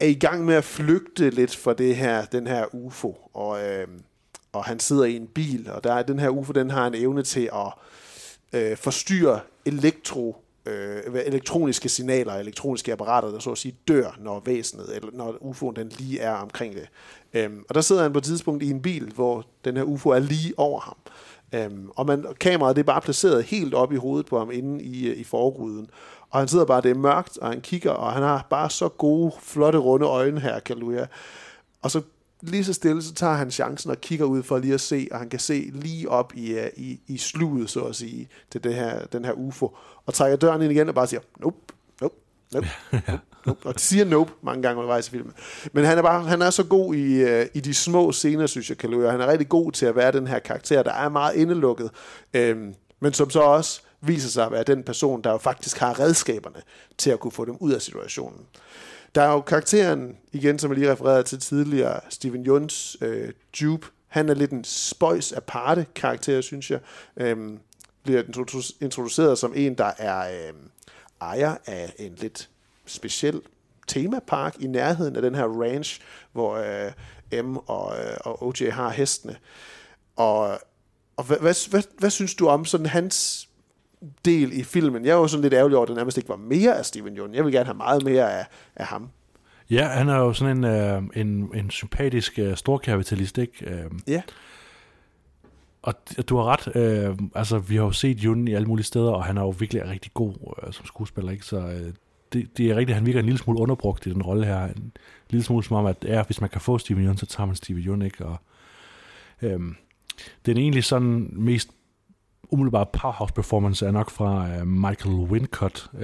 [0.00, 3.30] er i gang med at flygte lidt fra det her, den her UFO.
[3.34, 4.02] Og, øhm,
[4.52, 6.94] og han sidder i en bil, og der er den her UFO, den har en
[6.94, 7.72] evne til at
[8.52, 14.96] øh, forstyrrer elektro, øh, elektroniske signaler, elektroniske apparater, der så at sige dør, når væsenet,
[14.96, 16.88] eller når UFO'en den lige er omkring det.
[17.34, 20.10] Øhm, og der sidder han på et tidspunkt i en bil, hvor den her UFO
[20.10, 20.96] er lige over ham.
[21.54, 24.84] Øhm, og man, kameraet det er bare placeret helt op i hovedet på ham inde
[24.84, 25.90] i, øh, i forruden.
[26.30, 28.88] Og han sidder bare, det er mørkt, og han kigger, og han har bare så
[28.88, 31.06] gode, flotte, runde øjne her, Kaluja.
[31.82, 32.02] Og så
[32.50, 35.18] lige så stille, så tager han chancen og kigger ud for lige at se, og
[35.18, 38.74] han kan se lige op i, øh, i, i sluget, så at sige, til det
[38.74, 41.56] her, den her UFO, og trækker døren ind igen og bare siger, nope,
[42.00, 42.14] nope,
[42.52, 43.66] nope, nope, nope.
[43.68, 45.32] og det siger nope mange gange undervejs i filmen.
[45.72, 48.70] Men han er, bare, han er så god i, øh, i de små scener, synes
[48.70, 49.10] jeg, Kaluja.
[49.10, 51.90] Han er rigtig god til at være den her karakter, der er meget indelukket,
[52.34, 56.00] øhm, men som så også viser sig at være den person, der jo faktisk har
[56.00, 56.62] redskaberne
[56.98, 58.40] til at kunne få dem ud af situationen.
[59.16, 63.86] Der er jo karakteren, igen som jeg lige refererede til tidligere, Steven Jones, øh, Jupe.
[64.08, 66.80] Han er lidt en spøjs aparte karakter, synes jeg.
[67.16, 67.58] Øhm,
[68.02, 68.22] bliver
[68.80, 70.54] introduceret som en, der er øh,
[71.20, 72.50] ejer af en lidt
[72.86, 73.40] speciel
[73.86, 76.00] temapark i nærheden af den her ranch,
[76.32, 76.54] hvor
[77.32, 79.36] øh, M og, øh, og OJ har hestene.
[80.16, 80.60] Og,
[81.16, 83.48] og hvad, hvad, hvad, hvad synes du om sådan hans
[84.24, 85.04] del i filmen.
[85.04, 87.34] Jeg var sådan lidt ærgerlig over, at det nærmest ikke var mere af Steven Yeun.
[87.34, 89.08] Jeg vil gerne have meget mere af, af ham.
[89.70, 93.70] Ja, han er jo sådan en, øh, en, en sympatisk øh, storkapitalist, ikke?
[93.70, 94.22] Øh, ja.
[95.82, 95.94] Og
[96.28, 96.76] du har ret.
[96.76, 99.54] Øh, altså, vi har jo set Jun i alle mulige steder, og han er jo
[99.58, 101.44] virkelig rigtig god øh, som skuespiller, ikke?
[101.44, 101.92] Så øh,
[102.32, 104.64] det, det er rigtigt, han virker en lille smule underbrugt i den rolle her.
[104.64, 104.92] En
[105.30, 107.56] lille smule som om, at ja, hvis man kan få Steven Yeun, så tager man
[107.56, 108.26] Steven Yeun, ikke?
[108.26, 108.36] Og,
[109.42, 109.60] øh,
[110.46, 111.70] den egentlig sådan mest
[112.50, 115.90] umiddelbare powerhouse performance er nok fra uh, Michael Wincott.
[115.92, 116.00] Uh,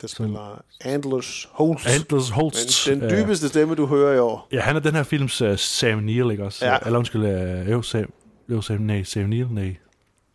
[0.00, 1.86] der spiller Andlers Holst.
[1.86, 2.86] Andlers Holst.
[2.86, 4.48] Den, den dybeste stemme, du hører i år.
[4.52, 6.66] Ja, han er den her films uh, Sam Neill, ikke også?
[6.66, 6.78] Ja.
[6.86, 7.22] Eller undskyld,
[7.62, 8.12] uh, jo, Sam,
[8.48, 9.76] jo, Sam, nej, Sam Neill, nej.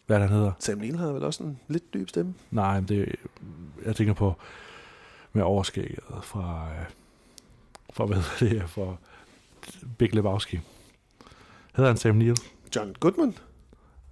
[0.06, 0.52] Hvad han hedder?
[0.60, 2.34] Sam Neill har vel også en lidt dyb stemme?
[2.52, 3.16] Nej, det,
[3.86, 4.36] jeg tænker på
[5.34, 6.86] med overskægget fra, uh,
[7.94, 8.96] fra hvad hedder det her, fra
[9.98, 10.60] Big Lebowski.
[11.76, 12.38] Hedder han Sam Neill?
[12.76, 13.36] John Goodman?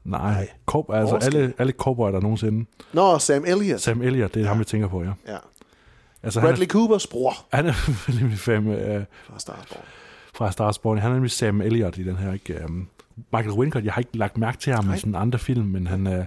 [0.06, 0.50] Nej, Nej.
[0.66, 2.66] Corp, altså alle, alle cowboy, der nogensinde.
[2.94, 3.82] Nå, Sam Elliott.
[3.82, 4.50] Sam Elliott, det er ja.
[4.50, 5.12] ham, vi tænker på, ja.
[5.28, 5.38] ja.
[6.24, 7.34] Altså, Bradley er, Coopers bror.
[7.54, 7.74] Han er
[8.20, 8.68] nemlig fem...
[8.68, 8.76] Uh,
[9.24, 9.82] fra Starsborn.
[10.34, 10.98] Fra Starsborn.
[10.98, 12.66] Han er nemlig Sam Elliott i den her, ikke?
[12.66, 12.88] Um,
[13.34, 14.96] Michael Wincott, jeg har ikke lagt mærke til ham Nej.
[14.96, 16.26] i sådan andre film, men han, uh,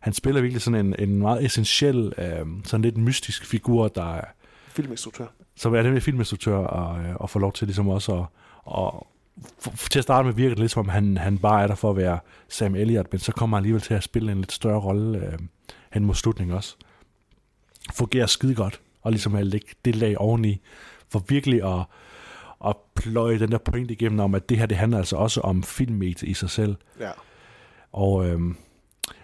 [0.00, 4.24] han spiller virkelig sådan en, en meget essentiel, uh, sådan lidt mystisk figur, der er...
[4.68, 5.26] Filminstruktør.
[5.56, 8.24] Som er nemlig filminstruktør, og, og får lov til ligesom også at,
[8.64, 9.06] og,
[9.58, 11.74] for, til at starte med virker det lidt som om, han, han bare er der
[11.74, 12.18] for at være
[12.48, 15.38] Sam Elliott, men så kommer han alligevel til at spille en lidt større rolle øh,
[15.92, 16.76] hen mod slutningen også.
[17.94, 20.60] Fungerer skide godt, og ligesom at lægge det lag oveni,
[21.08, 21.84] for virkelig at,
[22.66, 25.62] at pløje den der point igennem om, at det her det handler altså også om
[25.62, 26.76] filmmedie i sig selv.
[27.00, 27.10] Ja.
[27.92, 28.40] Og øh,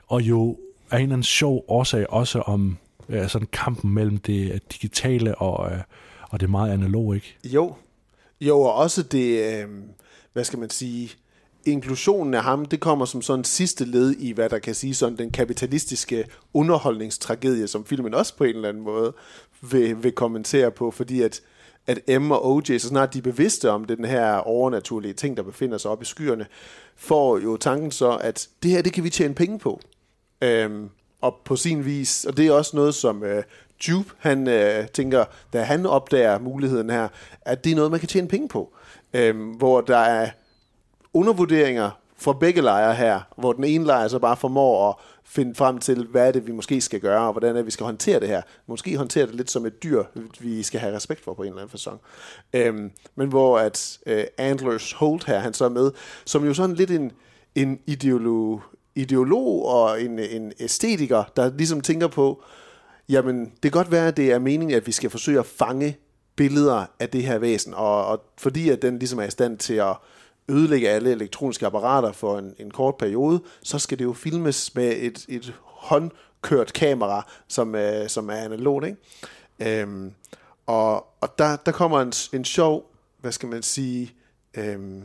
[0.09, 0.59] og jo
[0.91, 5.73] af en eller anden sjov årsag også om øh, sådan kampen mellem det digitale og,
[5.73, 5.79] øh,
[6.31, 7.37] og det meget analoge, ikke?
[7.45, 7.75] Jo.
[8.41, 9.69] Jo, og også det, øh,
[10.33, 11.11] hvad skal man sige,
[11.65, 15.19] inklusionen af ham, det kommer som sådan sidste led i, hvad der kan sige, sådan
[15.19, 16.25] den kapitalistiske
[16.55, 19.13] underholdningstragedie, som filmen også på en eller anden måde
[19.71, 21.41] vil, vil kommentere på, fordi at,
[21.87, 25.43] at M og OJ, så snart de er bevidste om den her overnaturlige ting, der
[25.43, 26.47] befinder sig oppe i skyerne,
[26.97, 29.81] får jo tanken så, at det her, det kan vi tjene penge på.
[30.43, 30.89] Øhm,
[31.21, 33.43] og på sin vis, og det er også noget, som øh,
[33.89, 37.09] Jupe, han øh, tænker, da han opdager muligheden her,
[37.43, 38.73] at det er noget, man kan tjene penge på.
[39.15, 40.31] Øhm, hvor der er
[41.15, 45.79] undervurderinger fra begge lejre her, hvor den ene lejr så bare formår at finde frem
[45.79, 48.21] til, hvad er det, vi måske skal gøre, og hvordan er det, vi skal håndtere
[48.21, 48.43] det her.
[48.67, 50.03] Måske håndtere det lidt som et dyr,
[50.41, 52.01] vi skal have respekt for på en eller anden fasong.
[52.53, 55.91] Øhm, men hvor at øh, Antlers Holt her, han så er med,
[56.25, 57.13] som jo sådan lidt en,
[57.55, 58.63] en ideolog,
[58.95, 62.43] ideolog og en, en æstetiker, der ligesom tænker på,
[63.09, 65.99] jamen det kan godt være, at det er meningen, at vi skal forsøge at fange
[66.37, 69.75] billeder af det her væsen, og, og fordi at den ligesom er i stand til
[69.75, 69.97] at
[70.49, 74.97] ødelægge alle elektroniske apparater for en, en kort periode, så skal det jo filmes med
[74.99, 78.87] et, et håndkørt kamera, som, øh, som er analogt.
[78.87, 79.81] Ikke?
[79.81, 80.13] Øhm,
[80.67, 82.91] og og der, der kommer en, en sjov,
[83.21, 84.15] hvad skal man sige,
[84.55, 85.05] øhm,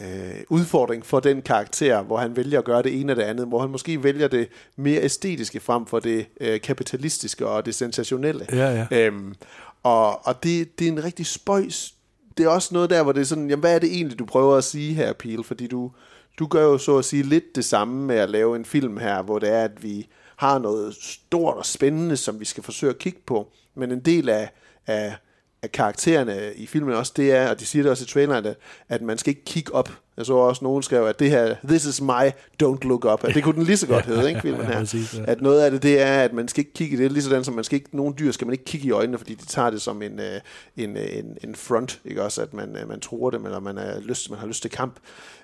[0.00, 3.46] øh, udfordring for den karakter, hvor han vælger at gøre det ene og det andet,
[3.46, 8.46] hvor han måske vælger det mere æstetiske frem for det øh, kapitalistiske og det sensationelle.
[8.52, 9.06] Ja, ja.
[9.06, 9.34] Øhm,
[9.82, 11.96] og og det, det er en rigtig spøjs
[12.36, 14.24] det er også noget der, hvor det er sådan, jamen hvad er det egentlig, du
[14.24, 15.44] prøver at sige her, Peel?
[15.44, 15.90] Fordi du,
[16.38, 19.22] du gør jo så at sige lidt det samme med at lave en film her,
[19.22, 22.98] hvor det er, at vi har noget stort og spændende, som vi skal forsøge at
[22.98, 23.48] kigge på.
[23.74, 24.50] Men en del af,
[24.86, 25.16] af,
[25.62, 28.56] af karaktererne i filmen også, det er, og de siger det også i traileren, at,
[28.88, 29.90] at man skal ikke kigge op.
[30.16, 32.30] Jeg så også nogen skrev, at det her, this is my,
[32.62, 33.24] don't look up.
[33.24, 34.72] At det kunne den lige så godt hedde, ikke, filmen her.
[34.72, 35.24] Ja, præcis, ja.
[35.26, 37.44] At noget af det, det er, at man skal ikke kigge, det er lige sådan,
[37.44, 39.70] som man skal ikke, nogle dyr skal man ikke kigge i øjnene, fordi de tager
[39.70, 40.40] det som en, øh,
[40.76, 43.78] en, øh, en, en front, ikke også, at man, øh, man tror dem, eller man,
[43.78, 44.96] er lyst, man har lyst til kamp.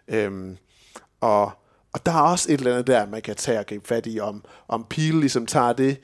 [0.08, 0.56] Øhm,
[1.20, 1.50] og,
[1.92, 4.20] og der er også et eller andet der, man kan tage og gribe fat i,
[4.20, 5.96] om, om Peel ligesom tager det,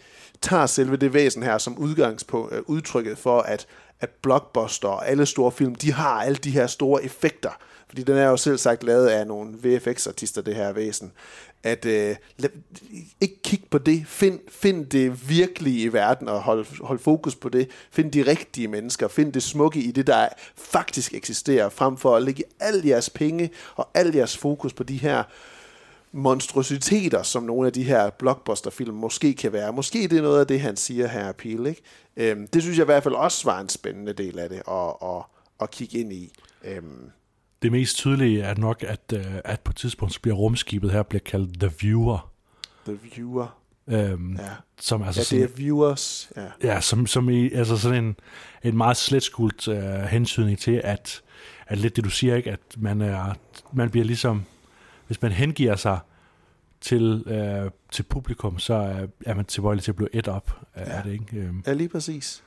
[0.42, 3.66] tager selve det væsen her som udgangspunkt, øh, udtrykket for, at,
[4.00, 7.50] at blockbuster og alle store film, de har alle de her store effekter.
[7.88, 11.12] Fordi den er jo selv sagt lavet af nogle VFX-artister, det her væsen.
[11.62, 12.50] At øh, lad,
[13.20, 14.06] ikke kig på det.
[14.06, 17.70] Find, find det virkelige i verden og hold, hold fokus på det.
[17.90, 19.08] Find de rigtige mennesker.
[19.08, 23.50] Find det smukke i det, der faktisk eksisterer, frem for at lægge al jeres penge
[23.76, 25.22] og al jeres fokus på de her
[26.12, 29.72] monstrositeter, som nogle af de her blockbuster-film måske kan være.
[29.72, 31.82] Måske det er noget af det, han siger her, Peel, ikke?
[32.16, 35.08] Øhm, det synes jeg i hvert fald også var en spændende del af det at,
[35.08, 35.22] at,
[35.60, 36.32] at kigge ind i.
[36.64, 37.10] Øhm,
[37.62, 41.22] Det mest tydelige er nok, at, øh, at på et tidspunkt bliver rumskibet her bliver
[41.26, 42.30] kaldt The Viewer.
[42.86, 43.58] The Viewer.
[43.88, 44.48] Øhm, Ja.
[44.80, 46.30] Som altså ja, sådan, det er viewers.
[46.36, 46.46] Ja.
[46.62, 48.16] Ja, som, som i, altså sådan en,
[48.64, 51.22] en meget sletskult øh, hensynning til, at,
[51.66, 53.34] at lidt det du siger, ikke, at man, er,
[53.72, 54.46] man bliver ligesom,
[55.08, 55.98] hvis man hengiver sig
[56.80, 60.86] til, øh, til publikum, så er, er man tilbøjelig til at blive et op af
[60.96, 61.02] Ja.
[61.08, 61.36] det, ikke?
[61.36, 62.42] Øhm, ja, lige præcis.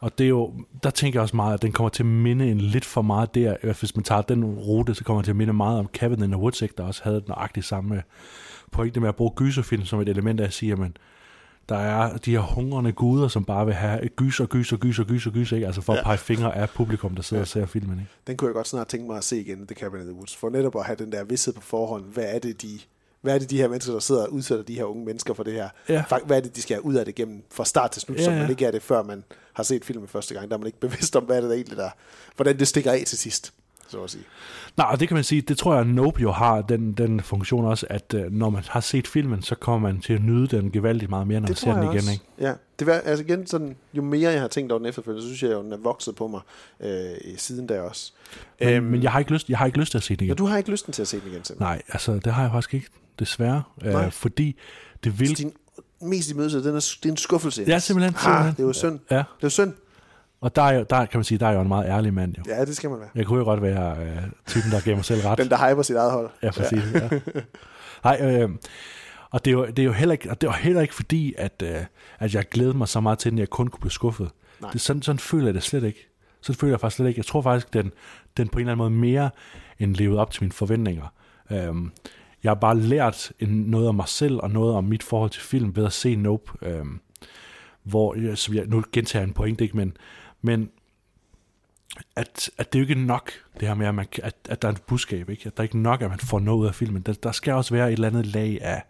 [0.00, 2.50] og det er jo, der tænker jeg også meget, at den kommer til at minde
[2.50, 5.36] en lidt for meget der, hvis man tager den rute, så kommer den til at
[5.36, 8.02] minde meget om Cabin in the Woods, ikke, der også havde nøjagtigt samme
[8.72, 10.78] pointe med at bruge gyserfilm som et element af at sige, at
[11.68, 15.56] der er de her hungrende guder, som bare vil have gyser, gyser, gyser, gyser, gyser,
[15.56, 15.66] ikke?
[15.66, 15.98] altså for ja.
[15.98, 17.42] At pege fingre af publikum, der sidder ja.
[17.42, 17.98] og ser filmen.
[17.98, 18.10] Ikke?
[18.26, 20.36] Den kunne jeg godt snart tænke mig at se igen, The Cabin in the Woods,
[20.36, 22.04] for netop at have den der vidshed på forhånd.
[22.04, 22.78] Hvad er det, de,
[23.20, 25.42] hvad er det, de her mennesker, der sidder og udsætter de her unge mennesker for
[25.42, 25.68] det her?
[25.88, 26.04] Ja.
[26.26, 28.22] Hvad er det, de skal have ud af det gennem fra start til slut, Ja,
[28.22, 28.40] ja, som ja.
[28.40, 30.48] man ikke er det, før man har set filmen første gang.
[30.48, 31.90] Der er man ikke bevidst om, hvad er det der egentlig der,
[32.36, 33.52] hvordan det stikker af til sidst,
[33.94, 34.24] så at sige.
[34.76, 37.64] Nej, og det kan man sige, det tror jeg, Nope jo har den, den funktion
[37.64, 40.70] også, at øh, når man har set filmen, så kommer man til at nyde den
[40.70, 41.96] gevaldigt meget mere, når man Det ser tror den igen.
[41.96, 42.12] også.
[42.12, 42.24] Ikke?
[42.40, 45.28] Ja, det var, altså igen, sådan, jo mere jeg har tænkt over den efterfølgende, så
[45.28, 46.40] synes jeg jo, den er vokset på mig
[46.80, 48.12] øh, siden der også.
[48.60, 50.24] Men, øhm, men jeg, har ikke lyst, jeg har ikke lyst til at se den
[50.24, 50.28] igen.
[50.28, 51.74] Ja, du har ikke lysten til at se den igen, simpelthen.
[51.74, 52.86] Nej, altså det har jeg faktisk ikke,
[53.18, 53.62] desværre.
[53.82, 54.04] Nej.
[54.06, 54.56] Øh, fordi
[55.04, 55.28] det vil...
[55.28, 55.52] Så din
[56.00, 57.64] mest i mødelse, den er, det er en skuffelse.
[57.66, 58.14] Ja, simpelthen.
[58.14, 58.52] Ah, simpelthen.
[58.56, 58.98] det er jo synd.
[59.10, 59.16] Ja.
[59.16, 59.72] Det er jo synd.
[60.44, 62.34] Og der, er, jo- der kan man sige, der er jo en meget ærlig mand
[62.38, 62.42] jo.
[62.46, 63.08] Ja, det skal man være.
[63.14, 65.38] Jeg kunne jo godt være øh, typen, der gav mig selv ret.
[65.38, 66.30] Den, der hyper sit eget hold.
[66.42, 66.82] Ja, præcis.
[66.94, 67.08] Ja.
[68.04, 68.50] Nej, øh,
[69.30, 71.34] og det er, jo, det er jo heller ikke, og det var heller ikke fordi,
[71.38, 71.74] at, øh,
[72.18, 74.30] at jeg glædede mig så meget til den, at jeg kun kunne blive skuffet.
[74.60, 74.70] Nej.
[74.70, 76.08] Det, sådan, sådan føler jeg det slet ikke.
[76.40, 77.18] Sådan føler jeg faktisk slet ikke.
[77.18, 77.92] Jeg tror faktisk, den,
[78.36, 79.30] den på en eller anden måde mere
[79.78, 81.06] end levede op til mine forventninger.
[81.50, 81.90] Øhm,
[82.42, 85.42] jeg har bare lært en, noget om mig selv og noget om mit forhold til
[85.42, 86.52] film ved at se Nope.
[86.62, 87.00] Øhm,
[87.82, 89.96] hvor, som jeg, nu gentager jeg en pointe, ikke, men,
[90.44, 90.70] men
[92.16, 94.68] at, at det er jo ikke nok, det her med, at, man, at, at der
[94.68, 95.42] er et budskab, ikke?
[95.46, 97.02] at der er ikke nok, at man får noget ud af filmen.
[97.02, 98.82] Der, der skal også være et eller andet lag af,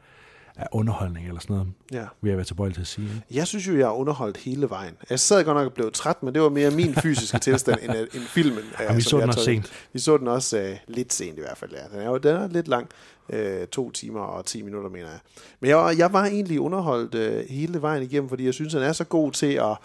[0.56, 2.04] af underholdning eller sådan noget, Ja.
[2.20, 3.06] vil jeg være tilbøjelig til at sige.
[3.06, 3.22] ikke?
[3.30, 4.94] Jeg synes jo, jeg har underholdt hele vejen.
[5.10, 7.92] Jeg sad godt nok og blev træt, men det var mere min fysiske tilstand end,
[8.14, 8.64] end filmen.
[8.88, 9.72] Og vi som så den også sent.
[9.92, 11.70] Vi så den også øh, lidt sent i hvert fald.
[11.72, 11.82] Ja.
[11.92, 12.88] Den er jo den er lidt lang.
[13.30, 15.18] Øh, to timer og 10 minutter, mener jeg.
[15.60, 18.92] Men jeg, jeg var egentlig underholdt øh, hele vejen igennem, fordi jeg synes, han er
[18.92, 19.76] så god til at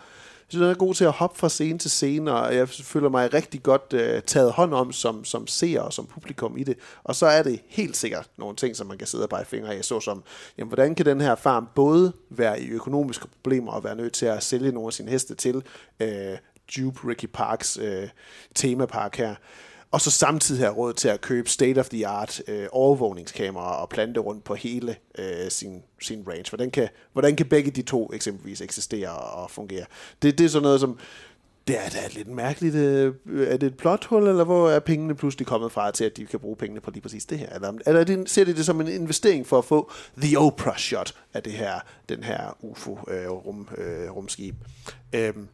[0.49, 3.33] synes, han er god til at hoppe fra scene til scene, og jeg føler mig
[3.33, 6.77] rigtig godt øh, taget hånd om som, som seer og som publikum i det.
[7.03, 9.75] Og så er det helt sikkert nogle ting, som man kan sidde og pege fingre
[9.75, 10.23] af, såsom,
[10.57, 14.25] jamen, hvordan kan den her farm både være i økonomiske problemer og være nødt til
[14.25, 15.63] at sælge nogle af sine heste til
[15.99, 16.37] øh,
[16.77, 18.09] Jupe Ricky Parks øh,
[18.55, 19.35] temapark her,
[19.91, 24.55] og så samtidig have råd til at købe state-of-the-art øh, overvågningskameraer og plante rundt på
[24.55, 26.49] hele øh, sin, sin range.
[26.49, 29.85] Hvordan kan, hvordan kan begge de to eksempelvis eksistere og fungere?
[30.21, 30.99] Det, det er sådan noget, som
[31.67, 32.75] det er da lidt mærkeligt.
[32.75, 33.13] øh,
[33.47, 36.39] Er det et plothul, eller hvor er pengene pludselig kommet fra til, at de kan
[36.39, 37.49] bruge pengene på lige præcis det her?
[37.49, 40.77] Eller, eller er det, ser de det som en investering for at få the Oprah
[40.77, 44.55] shot af det her, den her UFO-rum, øh, øh, rumskib?
[45.13, 45.47] Øhm,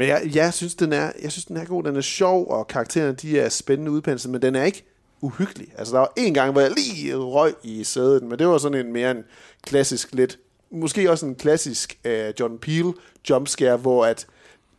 [0.00, 1.82] men jeg, jeg, synes, den er, jeg synes, den er god.
[1.82, 4.84] Den er sjov, og karaktererne de er spændende udpenslet, men den er ikke
[5.20, 5.68] uhyggelig.
[5.78, 8.86] Altså, der var en gang, hvor jeg lige røg i sædet, men det var sådan
[8.86, 9.24] en mere en
[9.62, 10.38] klassisk lidt,
[10.70, 12.92] måske også en klassisk uh, John Peel
[13.30, 14.26] jumpscare, hvor at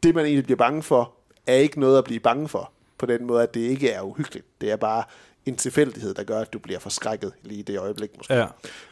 [0.03, 1.13] det, man egentlig bliver bange for,
[1.47, 2.71] er ikke noget at blive bange for.
[2.97, 4.45] På den måde, at det ikke er uhyggeligt.
[4.61, 5.03] Det er bare
[5.45, 8.33] en tilfældighed, der gør, at du bliver forskrækket lige i det øjeblik, måske.
[8.33, 8.45] Ja.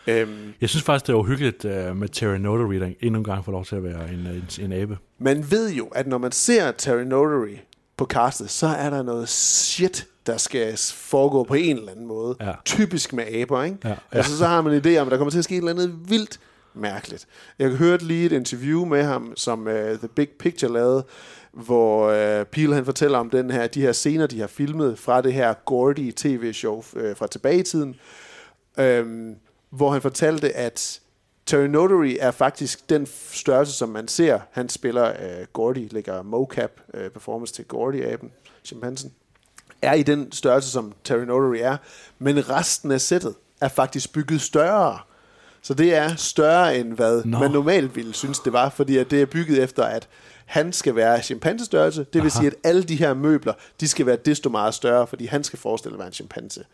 [0.07, 3.45] Øhm, Jeg synes faktisk, det er uhyggeligt uh, med Terry Notary, der endnu en gang
[3.45, 4.97] får lov til at være en, en, en abe.
[5.19, 7.55] Man ved jo, at når man ser Terry Notary
[7.97, 12.35] på castet, så er der noget shit, der skal foregå på en eller anden måde.
[12.41, 12.51] Ja.
[12.65, 13.77] Typisk med aber, ikke?
[13.83, 13.95] Ja, ja.
[14.11, 15.71] Altså, så har man en idé om, at der kommer til at ske et eller
[15.71, 16.39] andet vildt
[16.73, 17.27] mærkeligt.
[17.59, 21.05] Jeg hørte lige et interview med ham, som uh, The Big Picture lavede,
[21.65, 25.21] hvor uh, Peel han fortæller om den her, de her scener, de har filmet fra
[25.21, 27.95] det her Gordy tv-show uh, fra tilbage i tiden,
[28.77, 29.35] øhm,
[29.69, 31.01] hvor han fortalte, at
[31.45, 34.39] Terry Notary er faktisk den størrelse, som man ser.
[34.51, 38.31] Han spiller uh, Gordy, lægger mocap uh, performance til Gordy-aben,
[38.63, 39.13] chimpansen,
[39.81, 41.77] er i den størrelse, som Terry Notary er,
[42.19, 44.99] men resten af sættet er faktisk bygget større.
[45.61, 47.39] Så det er større end hvad Nå.
[47.39, 50.07] man normalt ville synes, det var, fordi at det er bygget efter, at
[50.49, 51.99] han skal være chimpansestørrelse.
[52.03, 52.29] Det vil Aha.
[52.39, 55.59] sige, at alle de her møbler, de skal være desto meget større, fordi han skal
[55.59, 56.65] forestille at være en chimpanse.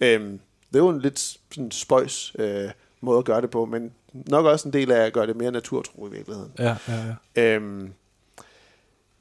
[0.00, 0.40] Øhm,
[0.72, 4.46] det er jo en lidt sådan spøjs øh, måde at gøre det på, men nok
[4.46, 6.52] også en del af at gøre det mere naturtro i virkeligheden.
[6.58, 7.42] Ja, ja, ja.
[7.54, 7.92] Øhm,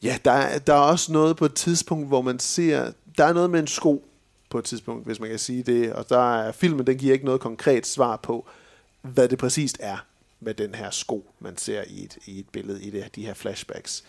[0.03, 2.91] ja, der, er- der er også noget på et tidspunkt, hvor man ser...
[3.17, 4.05] Der er noget med en sko
[4.49, 5.93] på et tidspunkt, hvis man kan sige det.
[5.93, 8.47] Og der er filmen, den giver ikke noget konkret svar på,
[9.01, 9.97] hvad det præcist er
[10.39, 13.33] med den her sko, man ser i et, i et billede i det, de her
[13.33, 14.03] flashbacks.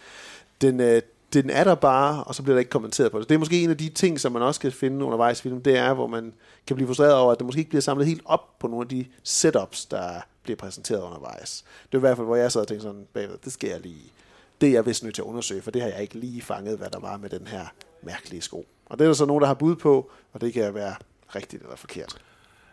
[0.61, 3.29] Den, øh, den er der bare, og så bliver der ikke kommenteret på det.
[3.29, 5.65] Det er måske en af de ting, som man også kan finde undervejs i filmen,
[5.65, 6.33] det er, hvor man
[6.67, 8.89] kan blive frustreret over, at det måske ikke bliver samlet helt op på nogle af
[8.89, 11.65] de setups, der bliver præsenteret undervejs.
[11.87, 13.81] Det er i hvert fald, hvor jeg sad og tænkte sådan, bagved, det skal jeg
[13.81, 14.13] lige,
[14.61, 16.79] det er jeg vist nødt til at undersøge, for det har jeg ikke lige fanget,
[16.79, 17.67] hvad der var med den her
[18.03, 18.67] mærkelige sko.
[18.87, 20.95] Og det er der så nogen, der har bud på, og det kan være
[21.35, 22.17] rigtigt eller forkert.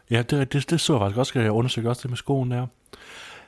[0.10, 2.52] Ja, det, det, det så jeg faktisk også, skal jeg undersøge også det med skoen
[2.52, 2.68] der.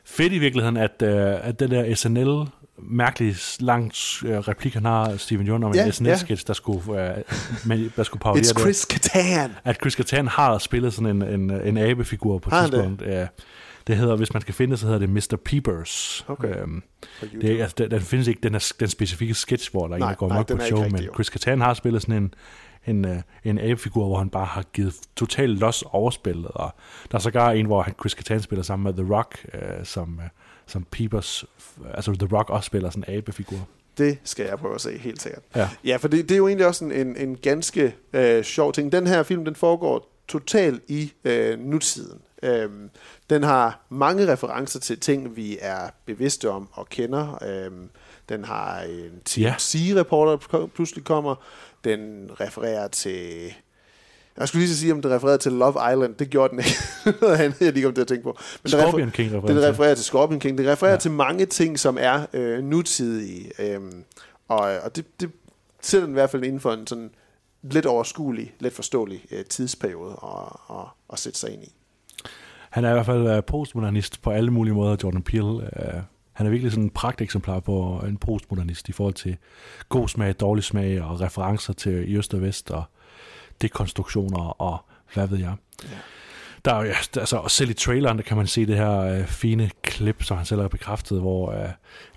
[0.10, 1.10] Fedt i virkeligheden, at, uh,
[1.48, 6.48] at den der SNL mærkelige langt uh, replik, han har, Steven Yeun, om en SNL-sketch,
[6.48, 8.62] der skulle, uh, men, der skulle parodiere It's det.
[8.62, 9.52] Chris Kattan!
[9.64, 13.02] At Chris Kattan har spillet sådan en, en, en abefigur på et tidspunkt.
[13.02, 13.28] Ja,
[13.88, 15.38] det hedder, hvis man skal finde det, så hedder det Mr.
[15.46, 16.26] Peepers.
[16.28, 16.62] Okay.
[16.62, 16.84] Øhm,
[17.42, 20.00] det, altså, den, den findes ikke, den, er, den specifikke sketch, hvor der er en,
[20.00, 21.08] Nej, der går nej, nok på show, men.
[21.14, 22.34] Chris Kattan har spillet sådan en,
[22.90, 26.72] en, øh, en abefigur, hvor han bare har givet totalt los overspillet, og
[27.12, 30.20] der er sågar en, hvor han, Chris Kattan spiller sammen med The Rock, øh, som,
[30.24, 30.30] øh,
[30.68, 31.46] som Peepers,
[31.94, 33.68] altså The Rock også spiller sådan en abefigur.
[33.98, 35.44] Det skal jeg prøve at se, helt sikkert.
[35.56, 35.70] Ja.
[35.86, 38.92] Ja, for det, det er jo egentlig også en, en, en ganske øh, sjov ting.
[38.92, 42.22] Den her film, den foregår totalt i øh, nutiden.
[42.44, 42.90] Øhm,
[43.30, 47.44] den har mange referencer til ting, vi er bevidste om og kender.
[47.44, 47.90] Øhm,
[48.30, 49.12] den har en.
[49.26, 51.36] TMC-reporter, der pludselig kommer.
[51.84, 53.54] Den refererer til...
[54.38, 56.16] Jeg skulle lige sige, om det refererede til Love Island.
[56.16, 56.72] Det gjorde den ikke.
[57.66, 58.38] Jeg lige kom til at tænke på.
[58.64, 59.70] Men det Scorpion refer- King refererer Det til.
[59.72, 60.58] refererer til Scorpion King.
[60.58, 61.00] Det refererer ja.
[61.00, 63.52] til mange ting, som er øh, nutidige.
[63.60, 64.04] Øhm,
[64.48, 65.32] og og det, det
[65.82, 67.10] sætter den i hvert fald inden for en sådan
[67.62, 71.74] lidt overskuelig, let forståelig øh, tidsperiode at, at, at sætte sig ind i.
[72.70, 75.46] Han er i hvert fald uh, postmodernist på alle mulige måder, Jordan Peele.
[75.46, 76.02] Uh,
[76.40, 79.38] han er virkelig sådan en pragteksemplar på en postmodernist i forhold til
[79.90, 82.84] god smag, dårlig smag og referencer til i øst og vest og
[83.62, 85.56] dekonstruktioner og hvad ved jeg.
[85.84, 85.88] Ja.
[86.66, 89.26] Der er jo, altså, og selv i traileren, der kan man se det her uh,
[89.26, 91.70] fine klip, som han selv har bekræftet, hvor uh,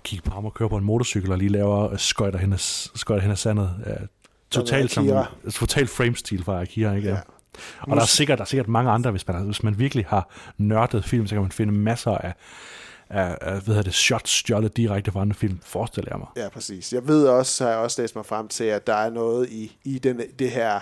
[0.03, 2.57] Kik Palmer kører på en motorcykel og lige laver uh, skøjter hen ad,
[2.97, 3.75] skøjter hen ad sandet.
[3.85, 4.07] Uh,
[4.51, 7.09] totalt, som, total frame-stil fra Akira, ikke?
[7.09, 7.17] Ja.
[7.81, 10.29] Og der er, sikkert, der er sikkert mange andre, hvis man, hvis man virkelig har
[10.57, 12.33] nørdet film, så kan man finde masser af,
[13.13, 16.27] er, er hvad hedder det, shots stjålet direkte fra andre film, forestiller jeg mig.
[16.35, 16.93] Ja, præcis.
[16.93, 19.77] Jeg ved også, har jeg også læst mig frem til, at der er noget i,
[19.83, 20.79] i den, det her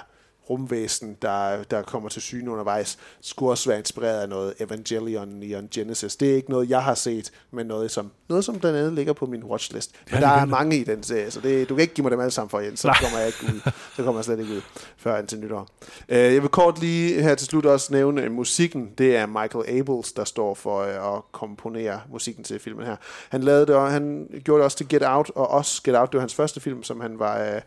[0.50, 5.68] rumvæsen, der, der kommer til syne undervejs, skulle også være inspireret af noget Evangelion, Neon
[5.72, 6.16] Genesis.
[6.16, 9.14] Det er ikke noget, jeg har set, men noget, som, noget, som blandt andet ligger
[9.14, 9.92] på min watchlist.
[10.12, 12.12] Men Ja, der er mange i den serie, så det, du kan ikke give mig
[12.12, 12.98] dem alle sammen for Jens, så Nej.
[13.02, 13.72] kommer jeg ikke ud.
[13.96, 14.62] Så kommer jeg slet ikke ud
[14.98, 15.68] før til nytår.
[16.10, 18.92] Uh, jeg vil kort lige her til slut også nævne musikken.
[18.98, 22.96] Det er Michael Abels, der står for uh, at komponere musikken til filmen her.
[23.30, 26.12] Han lavede det, og han gjorde det også til Get Out, og også Get Out,
[26.12, 27.62] det var hans første film, som han var...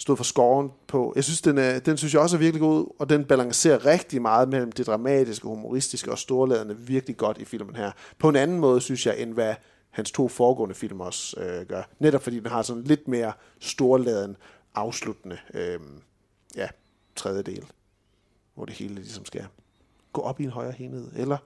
[0.00, 1.12] Uh, stod for scoren på.
[1.16, 4.22] Jeg synes, den, er, den synes jeg også er virkelig god, og den balancerer rigtig
[4.22, 7.90] meget mellem det dramatiske, humoristiske og storladende virkelig godt i filmen her.
[8.18, 9.54] På en anden måde, synes jeg, end hvad
[9.90, 11.82] hans to foregående film også øh, gør.
[11.98, 14.36] Netop fordi den har sådan lidt mere storladen,
[14.74, 15.78] afsluttende øh,
[16.56, 16.68] ja,
[17.16, 17.64] tredjedel,
[18.54, 19.44] hvor det hele ligesom skal
[20.12, 21.36] gå op i en højere enhed, eller,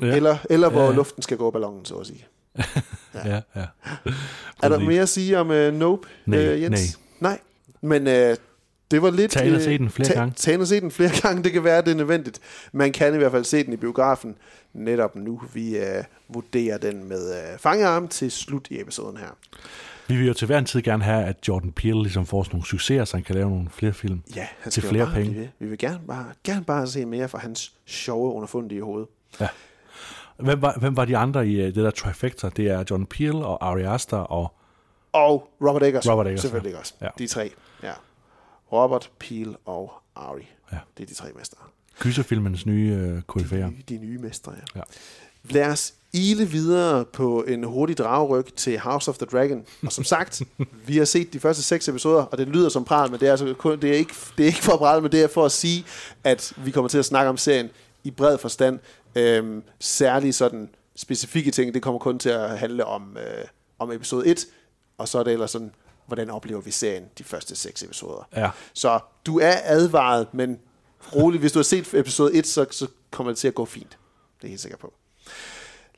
[0.00, 0.06] Ja.
[0.06, 0.16] ja.
[0.16, 0.96] eller, eller hvor Ja, ja, ja.
[0.96, 2.26] luften skal gå ballonen, så at sige.
[3.14, 3.66] Ja, ja.
[4.62, 6.98] Er der mere at sige om uh, Nope, Nej, øh, Jens?
[7.20, 7.40] Nej.
[7.84, 8.36] Men uh,
[8.90, 9.30] det var lidt...
[9.30, 10.34] Tag ind og øh, se den flere tag- gange.
[10.36, 11.42] Tag ind og se den flere gange.
[11.42, 12.40] Det kan være, det er nødvendigt.
[12.72, 14.36] Man kan i hvert fald se den i biografen
[14.72, 15.40] netop nu.
[15.54, 15.84] Vi uh,
[16.28, 19.28] vurderer den med uh, fangearm til slut i episoden her.
[20.08, 22.54] Vi vil jo til hver en tid gerne have, at Jordan Peele ligesom får sådan
[22.56, 25.30] nogle succeser, så han kan lave nogle flere film Ja, han til flere bare penge.
[25.30, 25.48] blive ved.
[25.58, 29.06] Vi vil gerne bare, gerne bare se mere fra hans sjove underfundige hoved.
[29.40, 29.48] Ja.
[30.38, 32.48] Hvem var, hvem var de andre i øh, det der trifecta?
[32.56, 34.54] Det er Jordan Peele og Ari Aster og...
[35.14, 36.08] Og Robert Eggers.
[36.08, 36.78] Robert Eggers, Selvfølgelig ja.
[36.78, 36.94] også.
[37.00, 37.08] Ja.
[37.18, 37.50] De tre.
[37.82, 37.92] Ja.
[38.72, 40.48] Robert, Peel og Ari.
[40.72, 40.78] Ja.
[40.96, 41.58] Det er de tre mestre.
[42.00, 43.70] Gyserfilmens nye øh, koryfærer.
[43.88, 44.80] De, de nye mestre, ja.
[44.80, 44.82] Ja.
[45.50, 49.64] Lad os ile videre på en hurtig dragryg til House of the Dragon.
[49.86, 50.42] Og som sagt,
[50.86, 53.30] vi har set de første seks episoder, og det lyder som pral, men det er,
[53.30, 55.44] altså kun, det er, ikke, det er ikke for at prale, men det er for
[55.44, 55.84] at sige,
[56.24, 57.70] at vi kommer til at snakke om serien
[58.04, 58.78] i bred forstand.
[59.16, 63.44] Øhm, særlige sådan specifikke ting, det kommer kun til at handle om, øh,
[63.78, 64.46] om episode 1,
[64.98, 65.74] og så er det ellers sådan,
[66.06, 68.28] hvordan oplever vi serien de første seks episoder.
[68.36, 68.50] Ja.
[68.72, 70.60] Så du er advaret, men
[71.14, 73.90] rolig, hvis du har set episode 1, så, så kommer det til at gå fint.
[73.90, 73.98] Det er
[74.42, 74.94] jeg helt sikker på.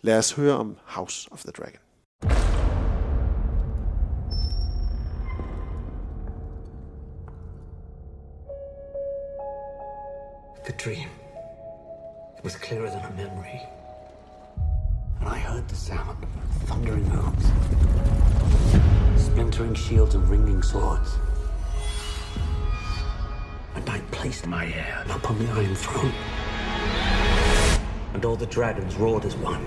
[0.00, 1.80] Lad os høre om House of the Dragon.
[10.64, 11.08] The dream.
[12.38, 13.60] It was clearer than a memory.
[15.20, 17.46] And I heard the sound of thundering hooves,
[19.36, 21.18] splintering shields and ringing swords.
[23.74, 26.10] And I placed my heir upon the Iron Throne.
[28.14, 29.62] And all the dragons roared as one.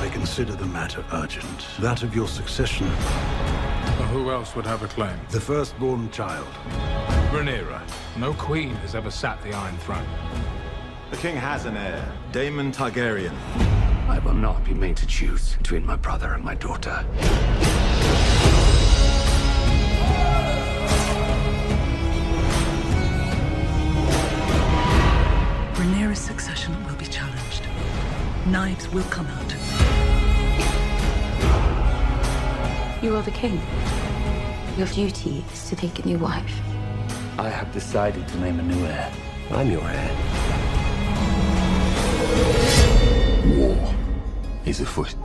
[0.00, 1.66] I consider the matter urgent.
[1.78, 2.86] That of your succession.
[4.10, 5.20] Who else would have a claim?
[5.28, 6.48] The firstborn child.
[7.32, 7.82] Rhaenyra.
[8.16, 10.08] No queen has ever sat the Iron Throne.
[11.10, 13.77] The king has an heir, Daemon Targaryen.
[14.08, 17.04] I will not be made to choose between my brother and my daughter.
[25.74, 27.66] Rhaenyra's succession will be challenged.
[28.46, 29.54] Knives will come out.
[33.02, 33.60] You are the king.
[34.78, 36.60] Your duty is to take a new wife.
[37.38, 39.12] I have decided to name a new heir.
[39.50, 40.16] I'm your heir.
[43.56, 43.87] War
[44.68, 45.16] is afoot.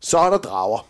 [0.00, 0.88] Så er der drager.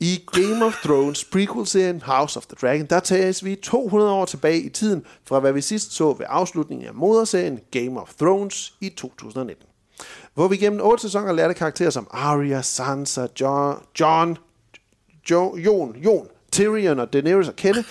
[0.00, 4.60] I Game of Thrones prequel-serien House of the Dragon, der tages vi 200 år tilbage
[4.60, 8.88] i tiden fra hvad vi sidst så ved afslutningen af moderserien Game of Thrones i
[8.88, 9.66] 2019.
[10.34, 14.38] Hvor vi gennem otte sæsoner lærte karakterer som Arya, Sansa, John, John
[15.30, 17.84] jo, Jon, Jon, Tyrion og Daenerys at kende.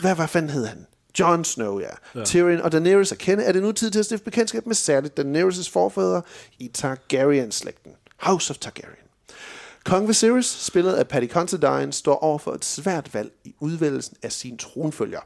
[0.00, 0.86] Hvad, hvad fanden hed han?
[1.20, 1.86] Jon Snow, ja.
[2.14, 2.24] Ja.
[2.24, 5.20] Tyrion og Daenerys at kende, er det nu tid til at stifte bekendtskab med særligt
[5.20, 6.22] Daenerys' forfædre
[6.58, 7.92] i Targaryen-slægten.
[8.16, 9.08] House of Targaryen.
[9.84, 14.32] Kong Viserys, spillet af Paddy Considine, står over for et svært valg i udvælgelsen af
[14.32, 15.20] sin tronfølger.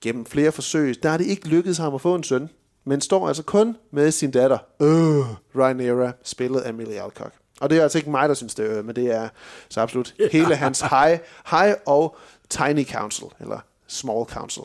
[0.00, 2.48] Gennem flere forsøg, der er det ikke lykkedes ham at få en søn,
[2.84, 5.24] men står altså kun med sin datter, øh,
[5.56, 7.32] Rhaenyra, spillet af Millie Alcock.
[7.60, 9.28] Og det er altså ikke mig, der synes det øh, men det er
[9.68, 11.18] så absolut hele hans high,
[11.50, 12.16] high og
[12.50, 14.62] tiny council, eller small council.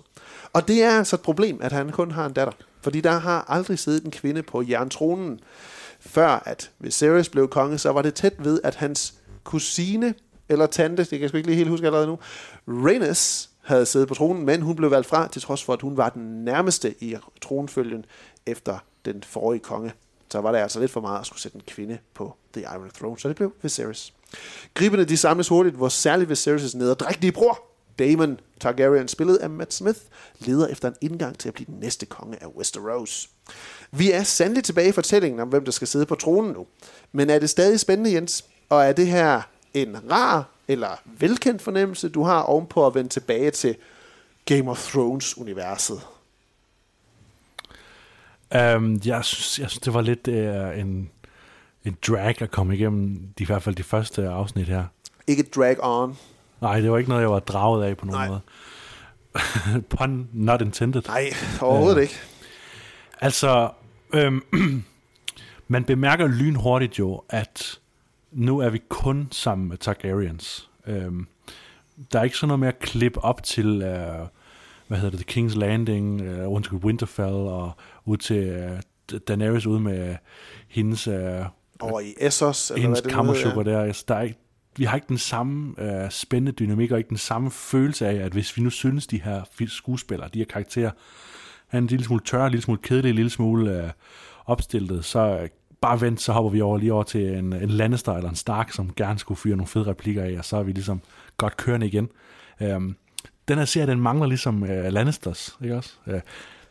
[0.54, 2.54] Og det er altså et problem, at han kun har en datter.
[2.82, 5.39] Fordi der har aldrig siddet en kvinde på jerntronen.
[5.99, 10.14] Før at Viserys blev konge, så var det tæt ved, at hans kusine,
[10.49, 12.20] eller tante, det kan jeg sgu ikke lige helt huske allerede nu,
[12.68, 15.97] Rhaenys havde siddet på tronen, men hun blev valgt fra, til trods for, at hun
[15.97, 18.06] var den nærmeste i tronfølgen
[18.45, 19.93] efter den forrige konge.
[20.32, 22.89] Så var det altså lidt for meget at skulle sætte en kvinde på The Iron
[22.89, 24.14] Throne, så det blev Viserys.
[24.74, 30.00] Gribende de samles hurtigt, hvor særligt Viserys' nederdrægtige bror, Daemon Targaryen, spillet af Matt Smith,
[30.39, 33.30] leder efter en indgang til at blive den næste konge af Westeros.
[33.91, 36.68] Vi er sandelig tilbage i fortællingen om, hvem der skal sidde på tronen nu.
[37.12, 38.46] Men er det stadig spændende, Jens?
[38.70, 39.41] Og er det her
[39.74, 43.76] en rar eller velkendt fornemmelse, du har ovenpå at vende tilbage til
[44.46, 46.02] Game of Thrones-universet?
[48.76, 51.10] Um, jeg, synes, jeg synes, det var lidt uh, en,
[51.86, 54.86] en drag at komme igennem, de, i hvert fald de første afsnit her.
[55.28, 56.18] Ikke drag on.
[56.64, 58.28] Nej, det var ikke noget, jeg var draget af på nogen Nej.
[58.28, 58.41] måde.
[59.97, 61.01] Pun not intended.
[61.07, 61.30] Nej,
[61.61, 62.16] overhovedet uh, ikke.
[63.22, 63.70] Altså,
[64.14, 64.43] øhm,
[65.68, 67.80] man bemærker lynhurtigt jo, at
[68.32, 70.70] nu er vi kun sammen med Targaryens.
[70.88, 71.28] Øhm,
[72.11, 74.28] der er ikke sådan noget med at klippe op til, øh,
[74.88, 77.72] hvad hedder det, The King's Landing, øh, rundt til Winterfell, og
[78.05, 80.16] ud til øh, Daenerys ude med
[80.68, 81.07] hendes...
[81.07, 81.45] Øh,
[81.80, 83.82] Over i Essos, eller hendes hvad det kammersukker der.
[83.82, 84.39] Altså, der er ikke,
[84.78, 88.32] vi har ikke den samme øh, spændende dynamik, og ikke den samme følelse af, at
[88.32, 90.91] hvis vi nu synes, de her skuespillere, de her karakterer,
[91.71, 93.89] er en lille smule tør, en lille smule kedelig, en lille smule øh,
[94.45, 95.49] opstillet, så øh,
[95.82, 98.71] bare vent, så hopper vi over lige over til en, en Lannister eller en Stark,
[98.71, 101.01] som gerne skulle fyre nogle fede replikker af, og så er vi ligesom
[101.38, 102.09] godt kørende igen.
[102.61, 102.95] Øhm,
[103.47, 105.93] den her serie, den mangler ligesom øh, Lannisters, ikke også?
[106.07, 106.21] Øh,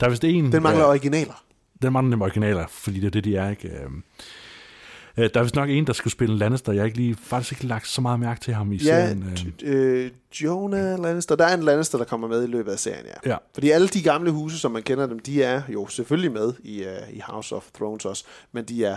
[0.01, 0.53] der er vist en...
[0.53, 1.45] Den mangler øh, originaler.
[1.83, 3.69] Den mangler dem originaler, fordi det er det, de er, ikke?
[3.69, 3.91] Øh,
[5.17, 6.73] Øh, der er vist nok en, der skulle spille Lannister.
[6.73, 9.39] Jeg har ikke lige, faktisk ikke lagt så meget mærke til ham i ja, serien.
[9.63, 10.11] Øh,
[10.43, 11.37] Jonah Lannister.
[11.37, 13.31] Der er en Lannister, der kommer med i løbet af serien, ja.
[13.31, 13.37] ja.
[13.55, 16.81] Fordi alle de gamle huse, som man kender dem, de er jo selvfølgelig med i,
[16.81, 18.97] uh, i House of Thrones også, men de er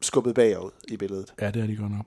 [0.00, 1.32] skubbet bagud i billedet.
[1.40, 2.06] Ja, det er de godt nok.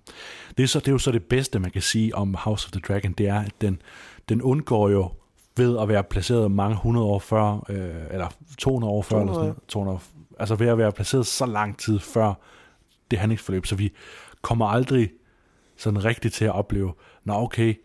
[0.57, 2.71] Det er, så, det er jo så det bedste, man kan sige om House of
[2.71, 3.81] the Dragon, det er, at den,
[4.29, 5.11] den undgår jo
[5.57, 8.27] ved at være placeret mange hundrede år før, øh, eller
[8.57, 9.99] 200 år før, 200, eller sådan, 200,
[10.39, 12.33] altså ved at være placeret så lang tid før
[13.11, 13.91] det handlingsforløb, så vi
[14.41, 15.11] kommer aldrig
[15.77, 16.93] sådan rigtigt til at opleve,
[17.25, 17.75] nå okay,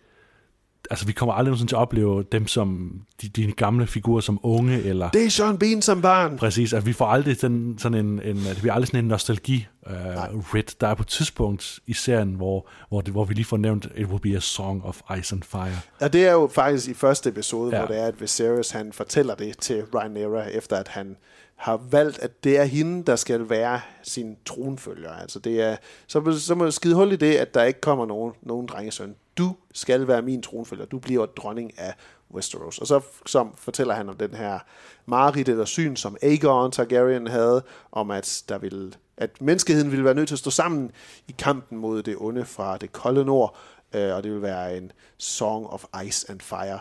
[0.91, 2.93] altså vi kommer aldrig til at opleve dem som
[3.23, 5.11] de, de gamle figurer som unge, eller...
[5.11, 6.37] Det er Sean Bean som barn.
[6.37, 9.67] Præcis, at vi får aldrig sådan, sådan en, en, det bliver aldrig sådan en nostalgi
[9.87, 10.77] uh, rit.
[10.81, 13.89] Der er på et tidspunkt i serien, hvor, hvor, det, hvor vi lige får nævnt,
[13.97, 15.81] it will be a song of ice and fire.
[16.01, 17.79] Ja, det er jo faktisk i første episode, ja.
[17.79, 21.17] hvor det er, at Viserys han fortæller det til Rhaenyra, efter at han
[21.61, 25.13] har valgt, at det er hende, der skal være sin tronfølger.
[25.13, 28.33] Altså det er, så, så må skide hul i det, at der ikke kommer nogen,
[28.43, 29.17] nogen drengesøn.
[29.39, 30.85] Du skal være min tronfølger.
[30.85, 31.95] Du bliver dronning af
[32.31, 32.79] Westeros.
[32.79, 34.59] Og så som fortæller han om den her
[35.07, 40.15] mareridt eller syn, som Aegon Targaryen havde, om at der ville, at menneskeheden ville være
[40.15, 40.91] nødt til at stå sammen
[41.29, 43.57] i kampen mod det onde fra det kolde nord,
[43.95, 46.79] øh, og det vil være en Song of Ice and Fire.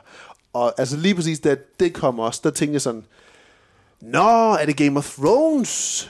[0.54, 3.06] Og altså lige præcis da det kom også, der tænkte jeg sådan,
[4.02, 6.10] Nå, er det Game of Thrones?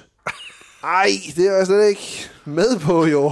[0.84, 3.32] Ej, det er jeg slet ikke med på, jo.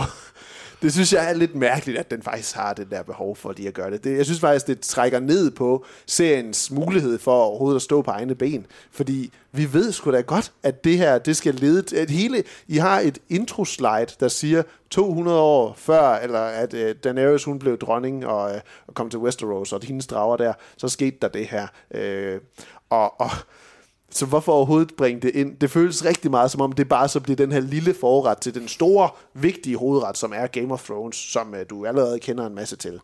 [0.82, 3.68] Det synes jeg er lidt mærkeligt, at den faktisk har det der behov for lige
[3.68, 4.04] at gøre det.
[4.04, 4.18] det.
[4.18, 8.36] Jeg synes faktisk, det trækker ned på seriens mulighed for overhovedet at stå på egne
[8.36, 8.66] ben.
[8.92, 11.96] Fordi vi ved sgu da godt, at det her, det skal lede til...
[11.96, 17.44] At hele, I har et intro-slide, der siger 200 år før, eller at uh, Daenerys
[17.44, 21.18] hun blev dronning og, uh, og kom til Westeros, og hendes drager der, så skete
[21.22, 21.68] der det her.
[21.96, 22.42] Uh,
[22.90, 23.32] og, og
[24.18, 25.56] så hvorfor overhovedet bringe det ind?
[25.62, 28.56] Det føles rigtig meget som om, det bare så bliver den her lille forret til
[28.56, 32.56] den store, vigtige hovedret, som er Game of Thrones, som uh, du allerede kender en
[32.56, 32.94] masse til.
[32.94, 33.00] Um,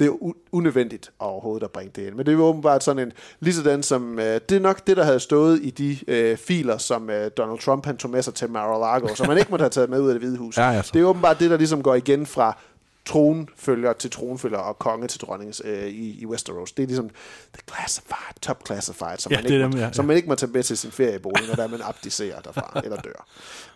[0.00, 2.14] det er u- unødvendigt overhovedet at bringe det ind.
[2.14, 4.96] Men det er jo åbenbart sådan en, lige sådan som, uh, det er nok det,
[4.96, 8.34] der havde stået i de uh, filer, som uh, Donald Trump han tog med sig
[8.34, 10.58] til Mar-a-Lago, som man ikke måtte have taget med ud af det hvide hus.
[10.58, 10.90] Ja, altså.
[10.94, 12.58] Det er åbenbart det, der ligesom går igen fra
[13.04, 16.72] tronfølger til tronfølger og konge til dronning øh, i, i Westeros.
[16.72, 17.10] Det er ligesom
[17.52, 19.92] the classified, top classified, som, ja, man, ikke dem, må, ja, ja.
[19.92, 23.00] som man ikke må tage med til sin feriebolig, når der man abdicerer derfra eller
[23.00, 23.26] dør.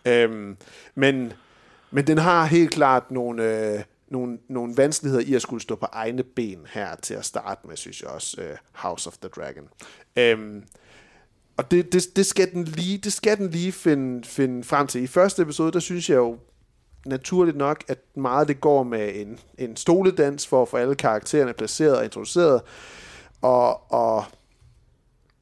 [0.04, 0.56] Øhm,
[0.94, 1.32] men,
[1.90, 5.86] men den har helt klart nogle, øh, nogle, nogle vanskeligheder i at skulle stå på
[5.92, 9.68] egne ben her til at starte med, synes jeg også, øh, House of the Dragon.
[10.16, 10.64] Øhm,
[11.56, 15.02] og det, det, det, skal den lige, det skal den lige finde, finde frem til.
[15.02, 16.38] I første episode, der synes jeg jo
[17.07, 21.52] naturligt nok, at meget det går med en, en stoledans for at få alle karaktererne
[21.52, 22.62] placeret og introduceret.
[23.42, 24.24] Og, og,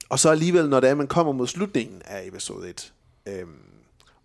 [0.08, 2.92] og så alligevel, når det er, man kommer mod slutningen af episode 1,
[3.26, 3.62] øhm,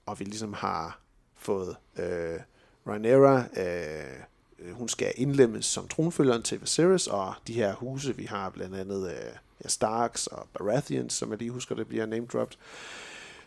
[0.05, 0.99] og vi ligesom har
[1.35, 2.39] fået øh,
[2.87, 8.49] Rhaenyra, øh, hun skal indlemmes som tronfølgeren til Viserys, og de her huse, vi har
[8.49, 9.31] blandt andet øh,
[9.63, 12.57] ja, Starks og Baratheons, som jeg lige husker, det bliver name-dropped,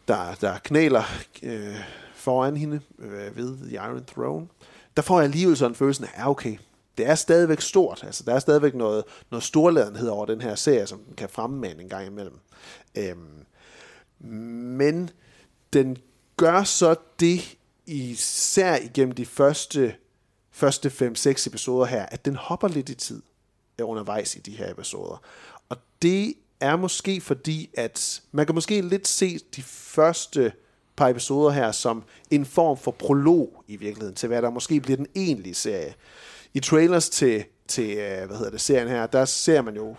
[0.08, 1.02] der, der knæler
[1.42, 1.76] øh,
[2.20, 4.46] foran hende øh, ved The Iron Throne,
[4.96, 6.56] der får jeg alligevel sådan følelsen af, ja okay,
[6.98, 8.02] det er stadigvæk stort.
[8.04, 11.82] Altså, der er stadigvæk noget, noget storladenhed over den her serie, som den kan fremmane
[11.82, 12.38] en gang imellem.
[12.94, 13.44] Øhm,
[14.78, 15.10] men
[15.72, 15.96] den
[16.36, 17.56] gør så det,
[17.86, 19.94] især igennem de første,
[20.50, 23.22] første 5-6 episoder her, at den hopper lidt i tid.
[23.78, 25.22] Øh, undervejs i de her episoder.
[25.68, 30.52] Og det er måske fordi, at man kan måske lidt se de første
[31.00, 34.96] par episoder her som en form for prolog i virkeligheden, til hvad der måske bliver
[34.96, 35.94] den egentlige serie.
[36.54, 39.94] I trailers til, til øh, hvad hedder det, serien her, der ser man jo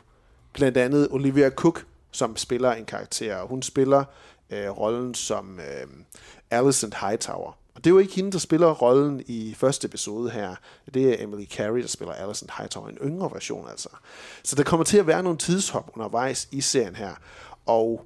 [0.54, 4.04] blandt andet Olivia Cook, som spiller en karakter, og hun spiller
[4.50, 5.88] øh, rollen som øh,
[6.52, 7.58] Alicent Hightower.
[7.76, 10.56] Og det er jo ikke hende, der spiller rollen i første episode her.
[10.94, 13.90] Det er Emily Carey, der spiller Alicent Hightower, en yngre version altså.
[14.44, 17.14] Så der kommer til at være nogle tidshop undervejs i serien her.
[17.66, 18.06] Og,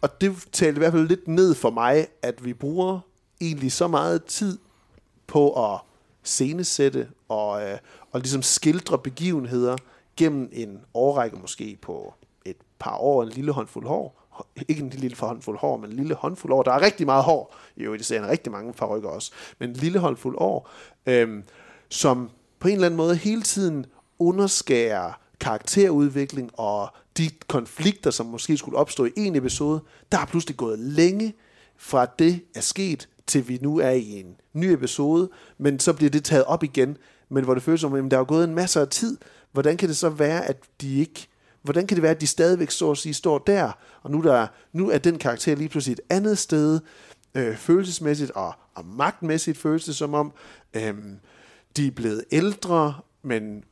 [0.00, 3.00] og, det talte i hvert fald lidt ned for mig, at vi bruger
[3.40, 4.58] egentlig så meget tid
[5.26, 5.80] på at
[6.24, 7.78] scenesætte og, øh,
[8.12, 9.76] og ligesom skildre begivenheder
[10.16, 14.22] gennem en årrække måske på et par år, en lille håndfuld hår.
[14.68, 16.62] Ikke en lille håndfuld hår, men en lille håndfuld år.
[16.62, 19.32] Der er rigtig meget hår i øvrigt, det ser rigtig mange parrykker også.
[19.58, 20.70] Men en lille håndfuld år,
[21.06, 21.42] øh,
[21.88, 23.86] som på en eller anden måde hele tiden
[24.18, 29.80] underskærer karakterudvikling og de konflikter, som måske skulle opstå i en episode,
[30.12, 31.34] der er pludselig gået længe
[31.76, 36.10] fra det er sket, til vi nu er i en ny episode, men så bliver
[36.10, 36.96] det taget op igen,
[37.28, 39.18] men hvor det føles som, at der er gået en masse af tid.
[39.52, 41.28] Hvordan kan det så være, at de ikke
[41.66, 43.72] hvordan kan det være, at de stadigvæk så at sige, står der,
[44.02, 46.80] og nu, der, nu er den karakter lige pludselig et andet sted,
[47.34, 50.32] øh, følelsesmæssigt og, og magtmæssigt føles det som om,
[50.74, 50.94] øh,
[51.76, 53.64] de er blevet ældre, men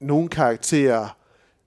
[0.00, 1.16] nogle karakterer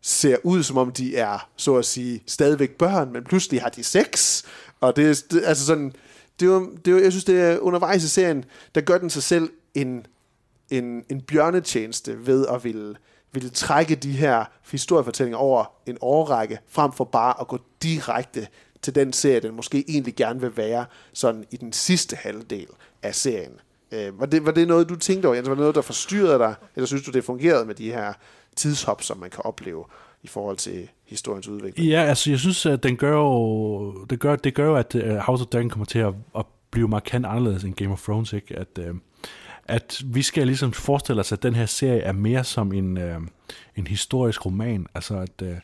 [0.01, 3.83] ser ud som om de er, så at sige, stadigvæk børn, men pludselig har de
[3.83, 4.43] sex,
[4.79, 5.93] og det er det, altså sådan,
[6.39, 8.97] det er, jo, det er jo, jeg synes, det er undervejs i serien, der gør
[8.97, 10.05] den sig selv en,
[10.69, 12.95] en, en bjørnetjeneste ved at ville
[13.33, 18.47] ville trække de her historiefortællinger over en årrække, frem for bare at gå direkte
[18.81, 22.67] til den serie, den måske egentlig gerne vil være sådan i den sidste halvdel
[23.03, 23.59] af serien.
[23.91, 25.47] Øh, var, det, var det noget, du tænkte over, Jens?
[25.47, 26.55] Var det noget, der forstyrrede dig?
[26.75, 28.13] Eller synes du, det fungerede med de her
[28.55, 29.85] tidshop, som man kan opleve
[30.23, 31.87] i forhold til historiens udvikling?
[31.87, 35.15] Ja, altså jeg synes, at den gør jo, det, gør, det gør jo, at øh,
[35.15, 38.55] House of Dragon kommer til at, at blive markant anderledes end Game of Thrones, ikke?
[38.55, 38.95] At, øh,
[39.65, 43.17] at vi skal ligesom forestille os, at den her serie er mere som en, øh,
[43.75, 44.87] en historisk roman.
[44.95, 45.55] Altså at, øh,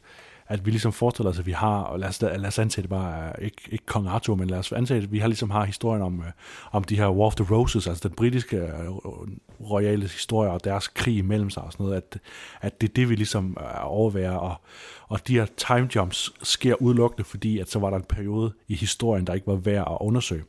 [0.47, 2.89] at vi ligesom forestiller os, at vi har, og lad os, lad os antage det
[2.89, 6.01] bare, ikke, ikke Kong Arthur, men lad os antage, at vi har ligesom har historien
[6.01, 6.31] om, øh,
[6.71, 9.27] om de her War of the Roses, altså den britiske øh, øh
[9.61, 12.19] royale historie og deres krig imellem sig og sådan noget, at,
[12.61, 14.55] at det er det, vi ligesom øh, overværer, og,
[15.07, 18.75] og de her time jumps sker udelukkende, fordi at så var der en periode i
[18.75, 20.43] historien, der ikke var værd at undersøge.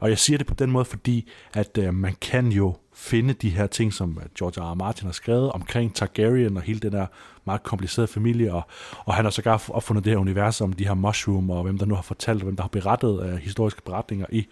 [0.00, 3.50] Og jeg siger det på den måde, fordi at øh, man kan jo finde de
[3.50, 4.72] her ting, som øh, George R.
[4.72, 4.74] R.
[4.74, 7.06] Martin har skrevet omkring Targaryen og hele den der
[7.46, 8.62] meget komplicerede familie, og,
[9.04, 11.86] og han har sågar opfundet det her univers om de her mushroom, og hvem der
[11.86, 14.46] nu har fortalt, og hvem der har berettet uh, historiske beretninger i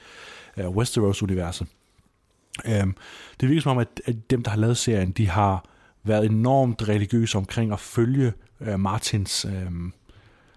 [0.56, 1.66] uh, Westeros-universet.
[2.82, 2.96] Um,
[3.40, 5.64] det virker som om, at, at dem, der har lavet serien, de har
[6.02, 9.92] været enormt religiøse omkring at følge uh, Martins um,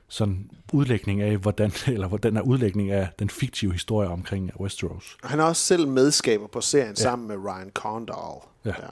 [0.07, 5.17] sådan udlægning af, hvordan, eller hvordan er udlægning af den fiktive historie omkring Westeros.
[5.23, 7.03] Han er også selv medskaber på serien ja.
[7.03, 8.41] sammen med Ryan Condal.
[8.65, 8.69] Ja.
[8.69, 8.87] ja.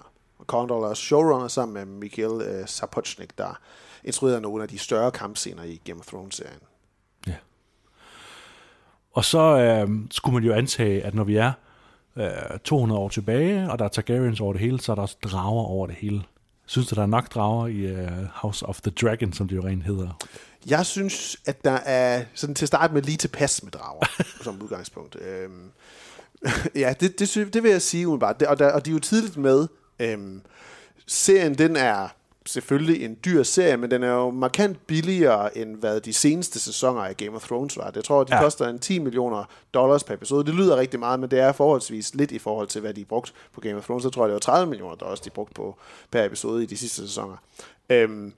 [0.46, 3.60] Og Condal er showrunner sammen med Mikhail uh, Sapochnik, der
[4.04, 6.60] instruerede nogle af de større kampscener i Game of Thrones-serien.
[7.28, 7.34] Ja.
[9.12, 11.52] Og så øh, skulle man jo antage, at når vi er
[12.16, 15.18] øh, 200 år tilbage, og der er Targaryens over det hele, så er der også
[15.24, 16.24] drager over det hele.
[16.66, 19.64] Synes du, der er nok drager i uh, House of the Dragon, som det jo
[19.64, 20.26] rent hedder?
[20.66, 24.06] Jeg synes, at der er sådan til start med lige tilpas med drager,
[24.44, 25.16] som udgangspunkt.
[25.22, 25.72] Øhm,
[26.76, 28.42] ja, det, det, det vil jeg sige umiddelbart.
[28.42, 29.68] Og, der, og de er jo tidligt med.
[30.00, 30.42] Øhm,
[31.08, 32.08] serien, den er
[32.46, 37.02] selvfølgelig en dyr serie, men den er jo markant billigere end hvad de seneste sæsoner
[37.02, 37.92] af Game of Thrones var.
[37.96, 38.42] Jeg tror, de ja.
[38.42, 39.44] koster en 10 millioner
[39.74, 40.46] dollars per episode.
[40.46, 43.34] Det lyder rigtig meget, men det er forholdsvis lidt i forhold til, hvad de brugt
[43.54, 44.04] på Game of Thrones.
[44.04, 45.76] Så tror jeg, det var 30 millioner dollars, de brugt på
[46.12, 47.38] per episode i de sidste sæsoner.
[47.90, 48.34] Øhm,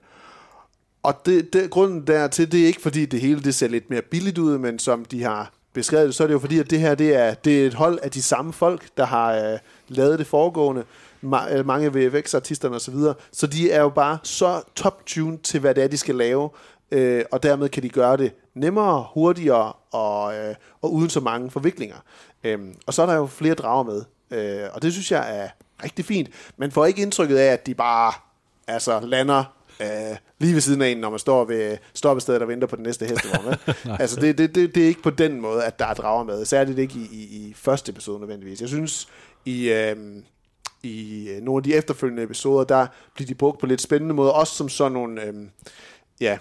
[1.04, 4.02] og det, det, grunden dertil, det er ikke fordi det hele det ser lidt mere
[4.02, 6.80] billigt ud, men som de har beskrevet det, så er det jo fordi, at det
[6.80, 10.20] her det er, det er et hold af de samme folk, der har øh, lavet
[10.20, 10.84] det foregående,
[11.24, 13.14] ma- øh, mange VFX-artisterne osv., så, videre.
[13.32, 16.50] så de er jo bare så top-tuned til, hvad det er, de skal lave,
[16.92, 21.52] øh, og dermed kan de gøre det nemmere, hurtigere og, øh, og uden så mange
[21.52, 21.98] forviklinger.
[22.44, 25.50] Øh, og så er der jo flere drager med, øh, og det synes jeg er
[25.84, 26.30] rigtig fint.
[26.58, 28.14] Man får ikke indtrykket af, at de bare
[28.68, 29.44] altså, lander
[29.82, 32.84] øh, lige ved siden af en, når man står ved stoppestedet og venter på den
[32.84, 33.56] næste hestevogn.
[34.02, 36.46] altså, det, det, det, det er ikke på den måde, at der er drager med.
[36.46, 38.62] Særligt ikke i, i, i første episode nødvendigvis.
[38.62, 39.08] Jeg synes,
[39.46, 39.96] i, øh,
[40.84, 44.34] i øh, nogle af de efterfølgende episoder, der bliver de brugt på lidt spændende måde,
[44.34, 45.34] også som sådan nogle, øh,
[46.22, 46.38] ja,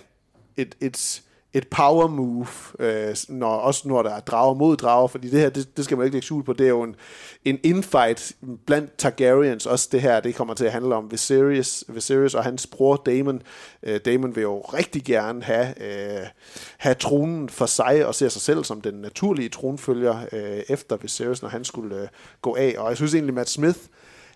[0.56, 1.22] et, et,
[1.52, 2.46] et power move,
[2.78, 5.96] øh, når, også når der er drager mod drager, fordi det her, det, det skal
[5.96, 6.96] man ikke lægge skjul på, det er jo en,
[7.44, 8.32] en infight
[8.66, 12.66] blandt Targaryens, også det her, det kommer til at handle om Viserys, Viserys og hans
[12.66, 13.42] bror Daemon.
[13.82, 16.26] Øh, Daemon vil jo rigtig gerne have, øh,
[16.78, 21.42] have tronen for sig, og ser sig selv som den naturlige tronfølger øh, efter Viserys,
[21.42, 22.08] når han skulle øh,
[22.42, 23.78] gå af, og jeg synes egentlig, Matt Smith,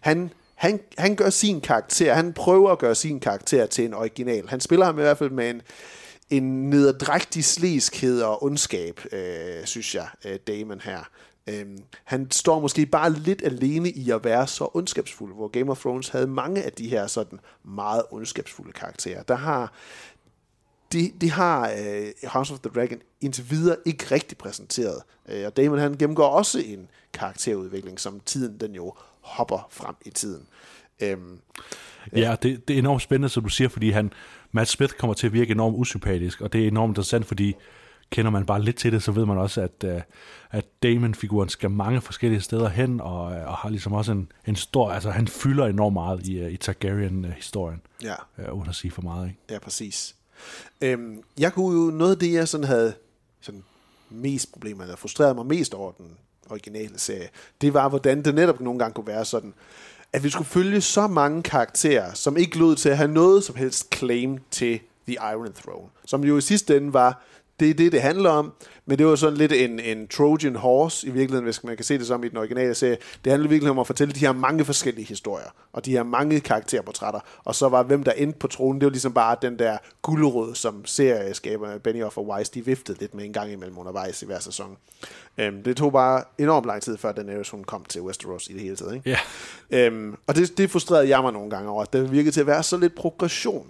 [0.00, 0.30] han
[0.60, 4.48] han, han gør sin karakter, han prøver at gøre sin karakter til en original.
[4.48, 5.62] Han spiller ham i hvert fald med en,
[6.30, 11.10] en nederdrægtig sliskhed og ondskab, øh, synes jeg, øh, Damon her.
[11.46, 15.80] Øhm, han står måske bare lidt alene i at være så ondskabsfuld, hvor Game of
[15.80, 19.22] Thrones havde mange af de her sådan meget ondskabsfulde karakterer.
[19.22, 19.72] Der har
[20.92, 25.02] det, de har øh, House of the Dragon indtil videre ikke rigtig præsenteret.
[25.28, 30.10] Øh, og Damon han gennemgår også en karakterudvikling, som tiden den jo hopper frem i
[30.10, 30.46] tiden.
[31.00, 31.40] Øhm,
[32.16, 34.12] ja, det, det er enormt spændende, som du siger, fordi han,
[34.52, 37.54] Matt Smith kommer til at virke enormt usympatisk, og det er enormt interessant, fordi
[38.10, 40.00] kender man bare lidt til det, så ved man også, at, uh,
[40.50, 44.90] at Damon-figuren skal mange forskellige steder hen, og, og har ligesom også en, en stor,
[44.90, 48.14] altså han fylder enormt meget i, uh, i Targaryen-historien, ja.
[48.38, 49.26] uh, uden at sige for meget.
[49.26, 49.38] Ikke?
[49.50, 50.14] Ja, præcis.
[50.80, 52.94] Øhm, jeg kunne jo, noget af det, jeg sådan havde
[53.40, 53.64] sådan
[54.10, 56.16] mest problemer, eller frustrerede mig mest over den
[56.50, 57.28] originale serie,
[57.60, 59.54] det var, hvordan det netop nogle gange kunne være sådan,
[60.12, 63.56] at vi skulle følge så mange karakterer, som ikke lød til at have noget som
[63.56, 65.88] helst claim til The Iron Throne.
[66.06, 67.24] Som jo i sidste ende var,
[67.60, 68.52] det er det, det handler om,
[68.86, 71.98] men det var sådan lidt en, en Trojan horse i virkeligheden, hvis man kan se
[71.98, 72.96] det som i den originale serie.
[73.24, 76.40] Det handler virkelig om at fortælle de her mange forskellige historier, og de her mange
[76.40, 79.78] karakterportrætter, og så var hvem der endte på tronen, det var ligesom bare den der
[80.02, 84.26] guldrød, som serieskaber Benioff og Weiss, de viftede lidt med en gang imellem undervejs i
[84.26, 84.76] hver sæson.
[85.38, 88.60] Øhm, det tog bare enormt lang tid, før Daenerys hun kom til Westeros i det
[88.60, 88.94] hele taget.
[88.94, 89.10] Ikke?
[89.70, 89.86] Ja.
[89.86, 92.46] Øhm, og det, det frustrerede jeg mig nogle gange over, at det virkede til at
[92.46, 93.66] være så lidt progression.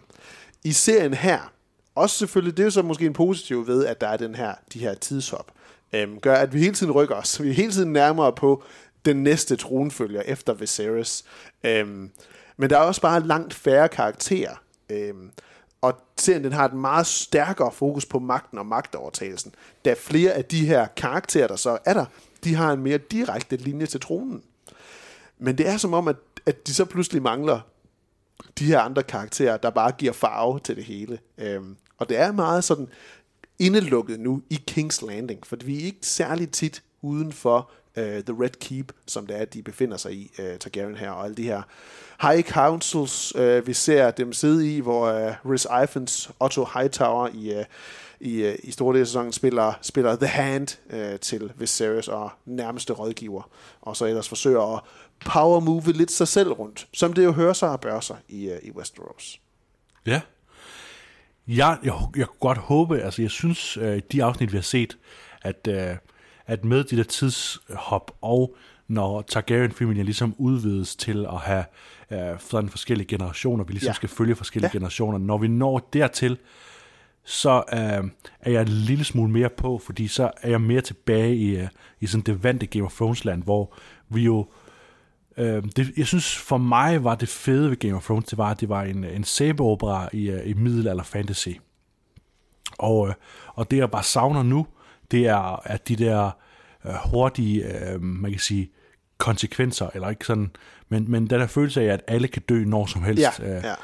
[0.64, 1.52] I serien her,
[2.00, 4.78] også selvfølgelig, det er så måske en positiv ved, at der er den her, de
[4.78, 5.52] her tidshop,
[5.92, 7.42] øhm, gør, at vi hele tiden rykker os.
[7.42, 8.62] Vi er hele tiden nærmere på
[9.04, 11.24] den næste tronfølger efter Viserys.
[11.64, 12.10] Øhm,
[12.56, 14.54] men der er også bare langt færre karakterer.
[14.90, 15.30] Øhm,
[15.80, 20.44] og serien den har et meget stærkere fokus på magten og magtovertagelsen, da flere af
[20.44, 22.04] de her karakterer, der så er der,
[22.44, 24.42] de har en mere direkte linje til tronen.
[25.38, 27.60] Men det er som om, at, at de så pludselig mangler
[28.58, 31.18] de her andre karakterer, der bare giver farve til det hele.
[31.38, 32.88] Øhm, og det er meget sådan
[33.58, 38.36] indelukket nu i King's Landing, for vi er ikke særlig tit uden for uh, The
[38.42, 41.42] Red Keep, som det er, de befinder sig i, uh, Targaryen her, og alle de
[41.42, 41.62] her
[42.20, 47.58] high councils, uh, vi ser dem sidde i, hvor uh, Rhys Ifans, Otto Hightower i,
[47.58, 47.64] uh,
[48.20, 52.30] i, uh, i store del af sæsonen spiller, spiller The Hand uh, til Viserys og
[52.46, 54.82] nærmeste rådgiver, og så ellers forsøger at
[55.26, 58.50] power move lidt sig selv rundt, som det jo hører sig og bør sig i,
[58.50, 59.40] uh, i Westeros.
[60.06, 60.20] Ja.
[61.56, 64.98] Jeg, jeg, jeg kunne godt håbe, altså jeg synes, uh, de afsnit, vi har set,
[65.42, 65.96] at, uh,
[66.46, 68.56] at med de der tidshop, og
[68.88, 71.64] når Targaryen-familien ligesom udvides til at have
[72.10, 73.92] uh, sådan forskellige generationer, vi ligesom ja.
[73.92, 74.78] skal følge forskellige ja.
[74.78, 76.38] generationer, når vi når dertil,
[77.24, 78.08] så uh,
[78.40, 81.68] er jeg en lille smule mere på, fordi så er jeg mere tilbage i, uh,
[82.00, 83.74] i sådan det vante Game of Thrones-land, hvor
[84.08, 84.46] vi jo
[85.40, 88.50] Øh, det, jeg synes for mig var det fede ved Game of Thrones, det var,
[88.50, 91.48] at det var en, en sæbeopera i, i middelalder fantasy.
[92.78, 93.14] Og, øh,
[93.46, 94.66] og det jeg bare savner nu,
[95.10, 96.30] det er at de der
[96.86, 98.70] øh, hurtige, øh, man kan sige,
[99.18, 100.50] konsekvenser, eller ikke sådan,
[100.88, 103.22] men, men den der følelse af, at alle kan dø når som helst.
[103.38, 103.74] Ja, øh, ja.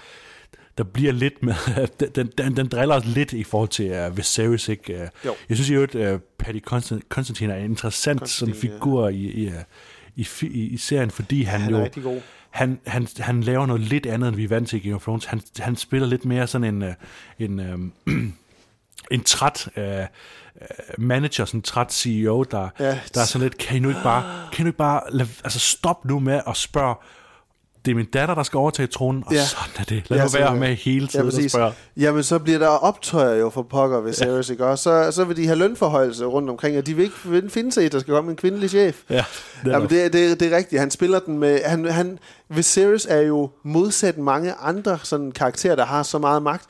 [0.78, 1.54] Der bliver lidt med,
[2.14, 4.94] den, den, den driller os lidt i forhold til uh, Viserys, ikke?
[4.94, 6.60] Uh, jeg synes jo, at uh, Patty
[7.08, 9.14] Constantine er en interessant sådan figur ja.
[9.14, 9.50] i, i,
[10.16, 12.02] i, i, i serien, fordi han, han jo...
[12.02, 12.20] god.
[12.50, 15.02] Han, han, han laver noget lidt andet, end vi er vant til i Game of
[15.02, 15.24] Thrones.
[15.24, 16.94] Han, han spiller lidt mere sådan en,
[17.38, 17.92] en, en,
[19.10, 19.82] en træt uh,
[20.98, 23.00] manager, sådan en træt CEO, der, ja.
[23.14, 25.28] der er sådan lidt, kan I nu ikke bare, kan I nu ikke bare lade,
[25.44, 26.94] altså stop nu med at spørge,
[27.86, 29.44] det er min datter, der skal overtage tronen, og ja.
[29.44, 30.10] sådan er det.
[30.10, 31.72] Lad ja, nu være med hele tiden ja, og spørge.
[31.96, 34.52] Jamen, så bliver der optøjer jo for pokker ved Ceres, ja.
[34.52, 34.66] ikke?
[34.66, 37.82] Og så, så vil de have lønforhøjelse rundt omkring, og de vil ikke finde sig
[37.82, 39.02] i, at der skal komme en kvindelig chef.
[39.10, 39.24] Ja, det
[39.64, 40.80] er, Jamen, det, det, det er rigtigt.
[40.80, 41.60] Han spiller den med...
[41.64, 42.18] Han, han,
[42.48, 46.64] Viserys er jo modsat mange andre sådan karakterer, der har så meget magt.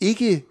[0.00, 0.46] Ikke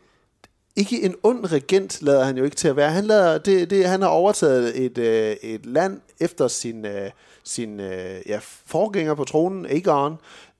[0.79, 2.91] ikke en ond regent lader han jo ikke til at være.
[2.91, 7.11] Han, lader, det, det, han har overtaget et, øh, et land efter sin, øh,
[7.43, 10.17] sin øh, ja, forgænger på tronen, Aegon,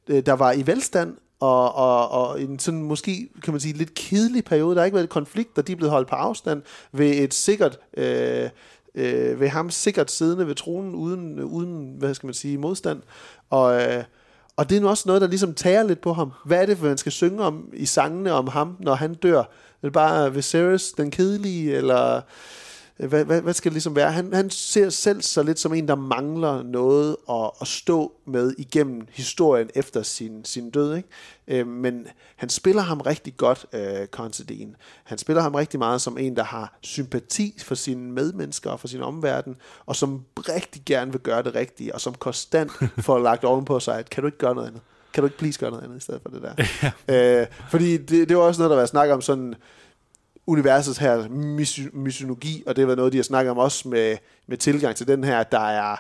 [0.08, 3.94] øh, der var i velstand, og, og, og en sådan måske, kan man sige, lidt
[3.94, 4.76] kedelig periode.
[4.76, 6.62] Der har ikke været konflikter, konflikt, og de er blevet holdt på afstand
[6.92, 7.80] ved et sikkert...
[7.98, 8.50] Øh,
[8.96, 13.02] øh, ved ham sikkert siddende ved tronen uden, uden hvad skal man sige, modstand.
[13.50, 14.04] Og, øh,
[14.56, 16.32] Og det er nu også noget, der ligesom tager lidt på ham.
[16.46, 19.44] Hvad er det, man skal synge om i sangene om ham, når han dør?
[19.82, 22.22] Er det bare Viserys, den kedelige, eller
[23.08, 24.12] hvad, hvad, hvad skal det ligesom være?
[24.12, 28.54] Han, han ser selv så lidt som en, der mangler noget at, at stå med
[28.58, 30.96] igennem historien efter sin, sin død.
[30.96, 31.10] Ikke?
[31.48, 34.74] Øh, men han spiller ham rigtig godt, øh, Considine.
[35.04, 38.88] Han spiller ham rigtig meget som en, der har sympati for sine medmennesker og for
[38.88, 39.56] sin omverden,
[39.86, 42.72] og som rigtig gerne vil gøre det rigtige, og som konstant
[43.06, 44.82] får lagt ovenpå sig, at kan du ikke gøre noget andet?
[45.14, 46.54] Kan du ikke please gøre noget andet i stedet for det der?
[47.08, 47.42] Ja.
[47.42, 49.56] Øh, fordi det, det var også noget, der var snakket om sådan
[50.48, 54.96] universets her mis- og det var noget, de har snakket om også med, med tilgang
[54.96, 55.96] til den her, der er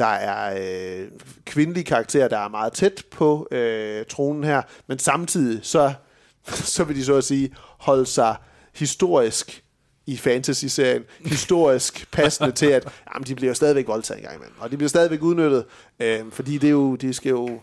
[0.00, 1.08] der er øh,
[1.44, 5.92] kvindelige karakterer, der er meget tæt på øh, tronen her, men samtidig så,
[6.74, 8.36] så vil de så at sige holde sig
[8.74, 9.64] historisk
[10.06, 12.84] i fantasy-serien, historisk passende til, at
[13.14, 15.64] jamen, de bliver stadigvæk voldtaget en gang imellem, og de bliver stadigvæk udnyttet,
[16.00, 17.60] øh, fordi det, er jo, det skal jo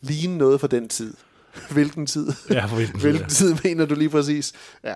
[0.00, 1.14] ligne noget for den tid.
[1.70, 2.32] hvilken tid?
[2.50, 4.52] Ja, hvilken, hvilken tid, mener du lige præcis?
[4.84, 4.94] Ja.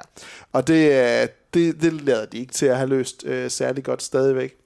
[0.53, 0.91] Og det,
[1.23, 4.57] øh, det, det lader de ikke til at have løst øh, særlig godt stadigvæk.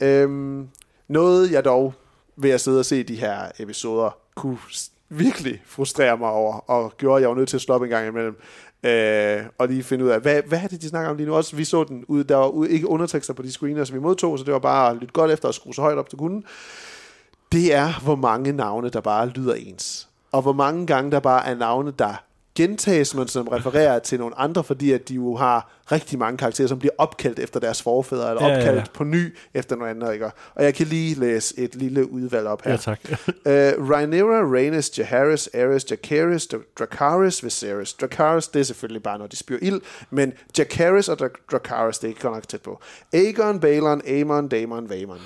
[0.00, 0.68] Øhm,
[1.08, 1.94] noget jeg dog
[2.36, 4.58] ved at sidde og se de her episoder kunne
[5.08, 8.08] virkelig frustrere mig over, og gjorde, at jeg var nødt til at stoppe en gang
[8.08, 8.36] imellem,
[8.82, 11.34] øh, og lige finde ud af, hvad, hvad er det, de snakker om lige nu?
[11.34, 14.38] Også, vi så den ud, der var ikke undertekster på de screener, som vi modtog,
[14.38, 16.44] så det var bare at lytte godt efter og skrue så højt op til kunden.
[17.52, 21.46] Det er, hvor mange navne, der bare lyder ens og hvor mange gange der bare
[21.46, 22.24] er navne, der
[22.54, 26.68] gentages, men som refererer til nogle andre, fordi at de jo har rigtig mange karakterer,
[26.68, 28.84] som bliver opkaldt efter deres forfædre, eller ja, opkaldt ja, ja.
[28.94, 30.12] på ny efter noget andet.
[30.12, 30.30] Ikke?
[30.54, 32.70] Og jeg kan lige læse et lille udvalg op her.
[32.70, 33.00] Ja, tak.
[33.10, 36.48] uh, Rhaenyra, Rhaenys, Jaehaerys, Aerys, Jacaerys,
[36.78, 37.92] Dracarys, Viserys.
[37.92, 39.80] Dracarys, det er selvfølgelig bare, når de spyr ild,
[40.10, 41.18] men Jacaerys og
[41.50, 42.80] Dracarys, det er ikke godt nok tæt på.
[43.12, 45.20] Aegon, Balon, Aemon, Daemon, Vaemon.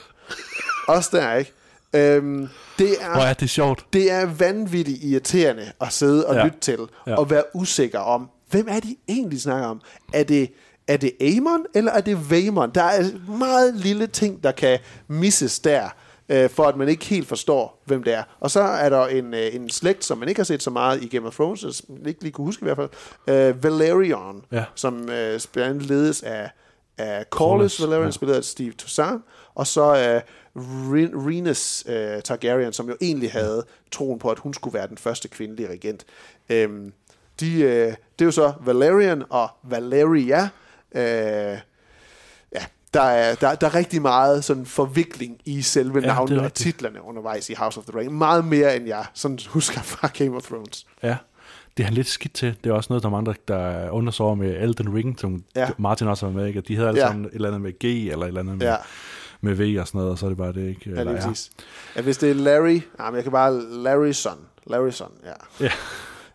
[0.88, 1.52] Også der, ikke?
[1.95, 3.86] Øhm, det er, Hvor er det sjovt.
[3.92, 6.45] Det er vanvittigt irriterende at sidde og ja.
[6.45, 7.14] lytte til, ja.
[7.14, 9.80] og være usikker om, hvem er de egentlig snakker om?
[10.12, 10.53] Er det,
[10.88, 12.70] er det Amon, eller er det Vaemon?
[12.70, 13.05] Der er
[13.38, 14.78] meget lille ting, der kan
[15.09, 15.88] misses der,
[16.28, 18.22] øh, for at man ikke helt forstår, hvem det er.
[18.40, 21.03] Og så er der en, øh, en slægt, som man ikke har set så meget
[21.03, 22.90] i Game of Thrones, som man ikke lige kunne huske i hvert fald,
[23.26, 24.64] øh, Valerion, ja.
[24.74, 25.40] som øh,
[25.80, 26.51] ledes af,
[26.99, 28.11] af Corlys Valerion, ja.
[28.11, 29.22] spillet af Steve Toussaint,
[29.55, 30.20] og så øh,
[30.57, 35.28] Rhaenys øh, Targaryen, som jo egentlig havde troen på, at hun skulle være den første
[35.28, 36.05] kvindelige regent.
[36.48, 36.92] Øhm,
[37.40, 37.86] de, øh,
[38.18, 40.48] det er jo så Valerian og Valeria.
[40.94, 41.59] Øh,
[42.55, 46.55] ja, der er, der, der er rigtig meget sådan forvikling i selve ja, navnene og
[46.55, 48.18] titlerne undervejs i House of the Ring.
[48.18, 50.86] Meget mere, end jeg sådan husker fra Game of Thrones.
[51.02, 51.16] Ja,
[51.76, 52.57] det er han lidt skidt til.
[52.64, 55.68] Det er også noget, der er andre, der undrer med Elden Ring, som ja.
[55.78, 56.61] Martin også har med, ikke?
[56.61, 57.07] de hedder alle ja.
[57.07, 58.66] sammen et eller andet med G, eller et eller andet med...
[58.66, 58.76] Ja
[59.45, 60.90] med V og sådan noget, og så er det bare det ikke.
[60.90, 61.51] Ja, er præcis.
[61.97, 62.03] Ja.
[62.03, 64.38] hvis det er Larry, jamen jeg kan bare Larryson.
[64.66, 65.64] Larryson, ja.
[65.64, 65.70] Ja.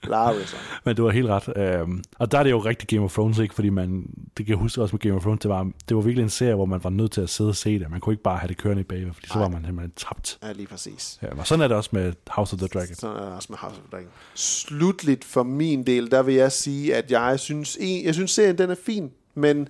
[0.04, 0.60] Larryson.
[0.86, 1.82] Men du har helt ret.
[1.82, 3.56] Um, og der er det jo rigtig Game of Thrones, ikke?
[3.56, 4.06] Fordi man,
[4.38, 6.30] det kan jeg huske også med Game of Thrones, det var, det var virkelig en
[6.30, 7.92] serie, hvor man var nødt til at sidde og se det.
[7.92, 10.40] Man kunne ikke bare have det kørende i bag, fordi så var man simpelthen tabt.
[10.44, 11.20] Ja, lige præcis.
[11.22, 12.96] Ja, og sådan er det også med House of the Dragon.
[12.96, 14.10] Sådan er det også med House of the Dragon.
[14.34, 18.70] Slutligt for min del, der vil jeg sige, at jeg synes, jeg synes serien den
[18.70, 19.68] er fin, men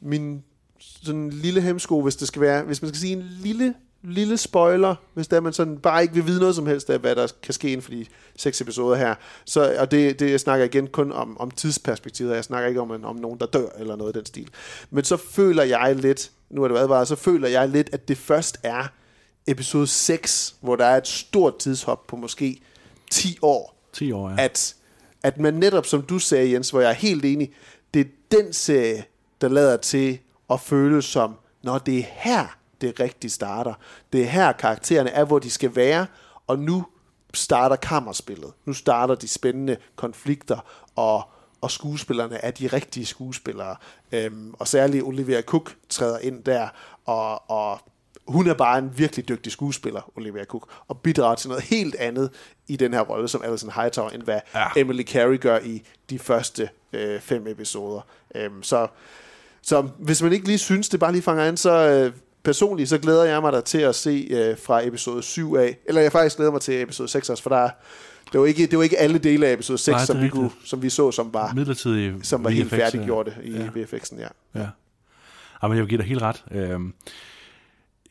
[0.00, 0.42] min
[1.02, 4.36] sådan en lille hemsko, hvis det skal være, hvis man skal sige en lille, lille
[4.36, 7.26] spoiler, hvis der man sådan bare ikke vil vide noget som helst af, hvad der
[7.42, 9.14] kan ske inden for de seks episoder her.
[9.44, 13.04] Så, og det, det jeg snakker igen kun om, om tidsperspektivet, jeg snakker ikke om,
[13.04, 14.48] om nogen, der dør, eller noget af den stil.
[14.90, 18.18] Men så føler jeg lidt, nu er det advaret, så føler jeg lidt, at det
[18.18, 18.86] først er
[19.46, 22.60] episode 6, hvor der er et stort tidshop på måske
[23.10, 23.76] 10 år.
[23.92, 24.36] 10 år, ja.
[24.38, 24.74] At,
[25.22, 27.52] at man netop, som du sagde, Jens, hvor jeg er helt enig,
[27.94, 29.04] det er den serie,
[29.40, 30.18] der lader til
[30.52, 33.74] og føles som, når det er her, det rigtigt starter.
[34.12, 36.06] Det er her, karaktererne er, hvor de skal være,
[36.46, 36.86] og nu
[37.34, 38.52] starter kammerspillet.
[38.64, 40.58] Nu starter de spændende konflikter,
[40.96, 41.22] og,
[41.60, 43.76] og skuespillerne er de rigtige skuespillere.
[44.12, 46.68] Øhm, og særligt Olivia Cook træder ind der,
[47.04, 47.80] og, og
[48.28, 52.30] hun er bare en virkelig dygtig skuespiller, Olivia Cook, og bidrager til noget helt andet
[52.68, 54.66] i den her rolle som Alison Hightower, end hvad ja.
[54.76, 58.00] Emily Carey gør i de første øh, fem episoder.
[58.34, 58.88] Øhm, så
[59.62, 62.98] så hvis man ikke lige synes, det bare lige fanger an, så øh, personligt, så
[62.98, 65.78] glæder jeg mig da til at se øh, fra episode 7 af.
[65.86, 67.70] Eller jeg faktisk glæder mig til episode 6 også, for der
[68.32, 70.50] det var ikke, det var ikke alle dele af episode 6, Nej, som, vi kunne,
[70.64, 73.66] som vi så, som var, Midlertidige som var helt færdiggjorte i ja.
[73.66, 74.20] VFX'en.
[74.20, 74.28] Ja.
[74.54, 74.66] ja.
[75.62, 76.44] Ja, men jeg vil give dig helt ret.
[76.50, 76.94] Øhm,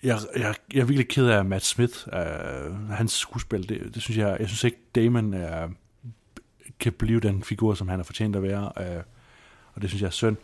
[0.03, 2.07] jeg, jeg, jeg er virkelig ked af Matt Smith.
[2.07, 5.71] Uh, hans skuespil, det, det synes jeg, jeg synes ikke, Damon uh,
[6.79, 8.71] kan blive den figur, som han har fortjent at være.
[8.77, 9.03] Uh,
[9.73, 10.37] og det synes jeg er synd.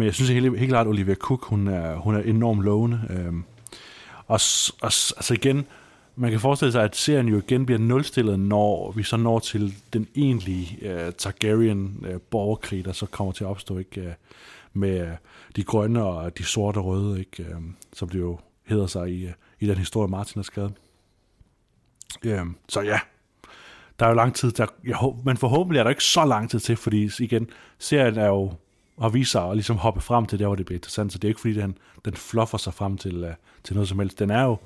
[0.00, 3.00] Men jeg synes helt, helt klart, at Olivia Cook, hun er, hun er enormt lovende.
[3.10, 3.32] Øh,
[4.26, 4.40] og,
[4.80, 4.86] og
[5.16, 5.66] altså igen,
[6.16, 9.74] man kan forestille sig, at serien jo igen bliver nulstillet, når vi så når til
[9.92, 14.12] den egentlige øh, Targaryen-borgerkrig, øh, der så kommer til at opstå ikke øh,
[14.72, 15.08] med øh,
[15.56, 19.28] de grønne og de sorte og røde, ikke, uh, som det jo hedder sig i,
[19.60, 20.72] i den historie, Martin har skrevet.
[22.24, 23.00] Øh, så ja,
[23.98, 26.50] der er jo lang tid, der, jeg, håber- men forhåbentlig er der ikke så lang
[26.50, 27.48] tid til, fordi igen,
[27.78, 28.52] serien er jo
[29.00, 31.24] har vist sig at ligesom hoppe frem til der, hvor det bliver interessant, så det
[31.24, 33.30] er ikke fordi, den, den fluffer sig frem til, uh,
[33.64, 34.18] til noget som helst.
[34.18, 34.56] Den er jo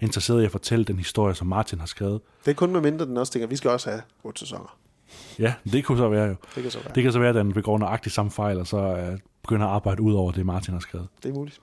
[0.00, 2.20] interesseret i at fortælle den historie, som Martin har skrevet.
[2.44, 4.76] Det er kun med mindre, den også tænker, at vi skal også have otte sæsoner.
[5.38, 6.34] Ja, det kunne så være jo.
[6.54, 6.92] Det kan så være.
[6.94, 9.72] Det kan så være, at den begår nøjagtigt samme fejl, og så uh, begynder at
[9.72, 11.08] arbejde ud over det, Martin har skrevet.
[11.22, 11.60] Det er muligt.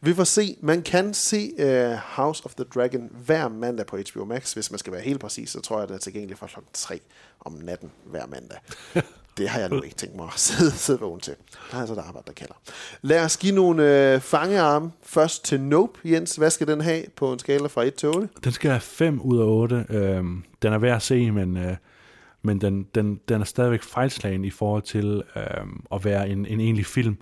[0.00, 0.56] Vi får se.
[0.60, 4.52] Man kan se uh, House of the Dragon hver mandag på HBO Max.
[4.52, 7.00] Hvis man skal være helt præcis, så tror jeg, det er tilgængeligt fra klokken 3
[7.40, 8.58] om natten hver mandag.
[9.38, 11.34] det har jeg nu ikke tænkt mig at sidde, sidde vågen til.
[11.70, 12.54] Der er altså et arbejde, der kalder.
[13.02, 16.36] Lad os give nogle øh, fangearme først til Nope, Jens.
[16.36, 18.28] Hvad skal den have på en skala fra 1 til 8?
[18.44, 19.86] Den skal have 5 ud af 8.
[19.88, 21.76] Øhm, den er værd at se, men, øh,
[22.42, 26.60] men den, den, den er stadigvæk fejlslagen i forhold til øhm, at være en, en
[26.60, 27.16] egentlig film.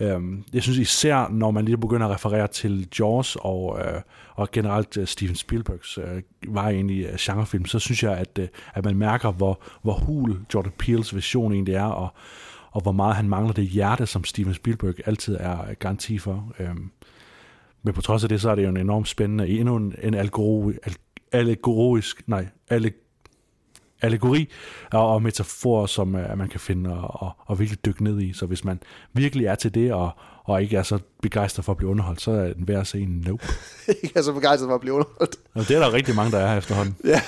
[0.00, 4.00] Øhm, jeg synes især, når man lige begynder at referere til Jaws og, øh,
[4.34, 6.22] og generelt øh, Steven Spielbergs øh,
[6.54, 9.92] vej ind i øh, genrefilm, så synes jeg, at, øh, at man mærker, hvor, hvor
[9.92, 12.08] hul Jordan Peels vision egentlig er, og,
[12.70, 16.52] og hvor meget han mangler det hjerte, som Steven Spielberg altid er øh, garanti for.
[16.58, 16.90] Øhm,
[17.82, 20.14] men på trods af det, så er det jo en enormt spændende, endnu en, en
[20.14, 23.03] allegorisk, nej, allegorisk
[24.04, 24.48] allegori
[24.92, 28.32] og, og metafor, som uh, man kan finde og, og, og virkelig dykke ned i.
[28.32, 28.80] Så hvis man
[29.12, 30.10] virkelig er til det, og,
[30.44, 33.00] og ikke er så begejstret for at blive underholdt, så er den værd at se
[33.00, 33.46] en nope.
[34.02, 35.36] ikke er så begejstret for at blive underholdt.
[35.54, 36.96] Og det er der rigtig mange, der er her efterhånden.
[37.04, 37.20] Ja,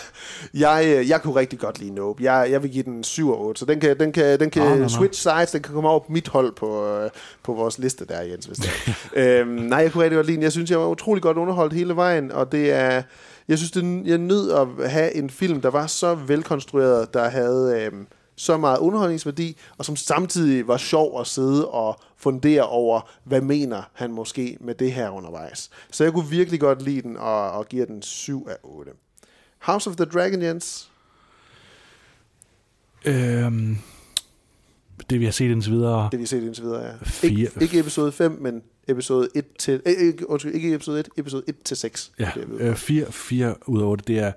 [0.54, 2.24] jeg, øh, jeg kunne rigtig godt lide Nope.
[2.24, 4.62] Jeg, jeg vil give den 7 og 8, så den kan, den kan, den kan
[4.62, 4.88] Nå, nå, nå.
[4.88, 7.10] switch sides, den kan komme over på mit hold på, øh,
[7.42, 8.46] på vores liste der, Jens.
[8.46, 8.70] Hvis det
[9.22, 10.42] øhm, nej, jeg kunne rigtig godt lide den.
[10.42, 13.02] Jeg synes, jeg var utrolig godt underholdt hele vejen, og det er...
[13.48, 17.80] Jeg synes, det jeg nød at have en film, der var så velkonstrueret, der havde
[17.80, 17.92] øh,
[18.36, 23.82] så meget underholdningsværdi, og som samtidig var sjov at sidde og fundere over, hvad mener
[23.92, 25.70] han måske med det her undervejs.
[25.90, 28.92] Så jeg kunne virkelig godt lide den, og, og giver den 7 af 8.
[29.58, 30.90] House of the Dragon, Jens?
[33.04, 33.78] Øhm,
[35.10, 36.08] det vi har set indtil videre.
[36.12, 36.92] Det vi har set indtil videre, ja.
[37.02, 37.30] Fire.
[37.30, 39.82] Ikke, ikke episode 5, men episode 1 til...
[39.86, 42.12] Ikke, undskyld, ikke episode 1, episode 1 til 6.
[42.18, 44.32] Ja, øh, 4, 4 ud af 8, det er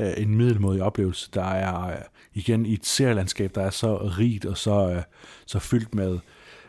[0.00, 1.96] øh, en middelmodig oplevelse, der er øh,
[2.34, 5.02] igen i et serielandskab, der er så rigt og så, øh,
[5.46, 6.18] så fyldt med,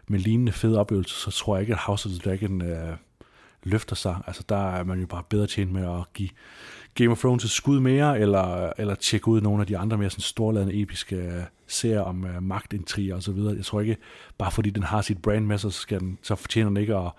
[0.08, 2.98] med lignende fede oplevelser, så tror jeg ikke, at House of the Dragon øh,
[3.64, 4.18] løfter sig.
[4.28, 6.30] Altså der er man jo bare bedre tjent med at give
[6.96, 10.10] Game of Thrones et skud mere, eller, eller tjekke ud nogle af de andre mere
[10.10, 13.56] sådan storladende episke øh, serier om øh, magtintriger og så videre.
[13.56, 13.98] Jeg tror ikke,
[14.38, 16.96] bare fordi den har sit brand med sig, så, skal den, så fortjener den ikke
[16.96, 17.12] at,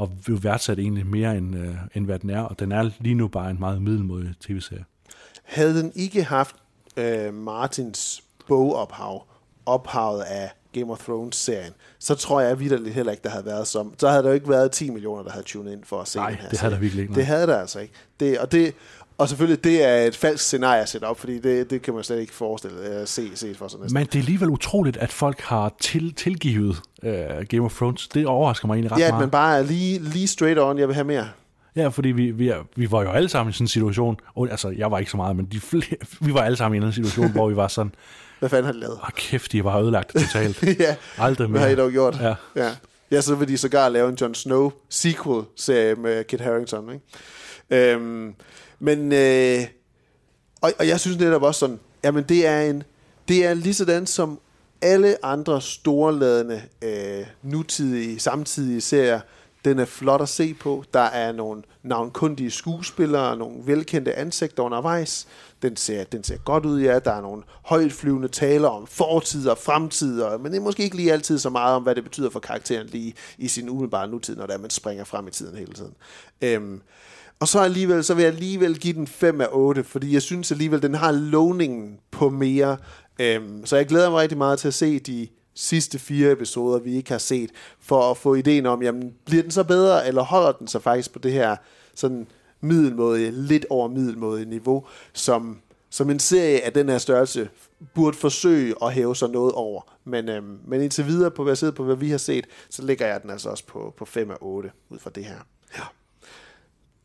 [0.00, 2.40] at blive værdsat egentlig mere, end, øh, end hvad den er.
[2.40, 4.84] Og den er lige nu bare en meget middelmodig tv-serie.
[5.44, 6.56] Havde den ikke haft
[6.96, 9.26] øh, Martins bogophav,
[9.66, 13.94] ophavet af Game of Thrones-serien, så tror jeg vidderligt heller ikke, der havde været som...
[13.98, 16.18] Så havde der jo ikke været 10 millioner, der havde tunet ind for at se
[16.18, 16.74] Nej, den her det havde serie.
[16.74, 17.18] der virkelig ikke, nej.
[17.18, 17.94] Det havde der altså ikke.
[18.20, 18.74] Det, og, det,
[19.18, 22.04] og selvfølgelig, det er et falsk scenarie at sætte op, fordi det, det kan man
[22.04, 23.94] slet ikke forestille uh, se, se for sig næsten.
[23.94, 27.10] Men det er alligevel utroligt, at folk har til, tilgivet uh,
[27.48, 28.08] Game of Thrones.
[28.08, 29.20] Det overrasker mig egentlig ret ja, meget.
[29.20, 31.28] man bare er lige, lige straight on, jeg vil have mere.
[31.76, 34.68] Ja, fordi vi, vi, vi var jo alle sammen i sådan en situation, og, altså
[34.68, 35.96] jeg var ikke så meget, men de flere,
[36.26, 37.94] vi var alle sammen i en situation, hvor vi var sådan,
[38.38, 38.94] Hvad fanden har de lavet?
[39.02, 40.62] åh kæft, de var ødelagt totalt.
[40.80, 41.62] ja, Aldrig hvad mere.
[41.62, 42.18] har I dog gjort?
[42.20, 42.34] Ja.
[42.56, 42.70] ja.
[43.10, 47.94] Ja, så vil de sågar lave en Jon Snow sequel-serie med Kit Harington, ikke?
[47.94, 48.34] Øhm,
[48.78, 49.64] men, øh,
[50.60, 52.82] og, og jeg synes netop også sådan, jamen det er en,
[53.28, 54.40] det er lige sådan som
[54.82, 59.20] alle andre storladende, øh, nutidige, samtidige serier,
[59.64, 60.84] den er flot at se på.
[60.94, 65.26] Der er nogle navnkundige skuespillere, nogle velkendte ansigter undervejs.
[65.62, 66.98] Den ser, den ser godt ud, ja.
[66.98, 70.96] Der er nogle højtflyvende taler om fortid og fremtid, og- men det er måske ikke
[70.96, 74.36] lige altid så meget om, hvad det betyder for karakteren lige i sin umiddelbare nutid,
[74.36, 75.94] når det er, man springer frem i tiden hele tiden.
[76.42, 76.80] Øhm,
[77.40, 80.52] og så alligevel, så vil jeg alligevel give den 5 af 8, fordi jeg synes
[80.52, 82.76] alligevel, den har lovningen på mere.
[83.20, 86.96] Øhm, så jeg glæder mig rigtig meget til at se de sidste fire episoder, vi
[86.96, 90.52] ikke har set, for at få ideen om, jamen, bliver den så bedre, eller holder
[90.52, 91.56] den sig faktisk på det her
[91.94, 92.26] sådan
[92.60, 95.58] middelmåde, lidt over middelmåde niveau, som,
[95.90, 97.48] som en serie af den her størrelse
[97.94, 99.82] burde forsøge at hæve sig noget over.
[100.04, 103.22] Men, øhm, men indtil videre, på, baseret på hvad vi har set, så ligger jeg
[103.22, 105.38] den altså også på, på 5 af 8 ud fra det her.
[105.76, 105.82] Ja.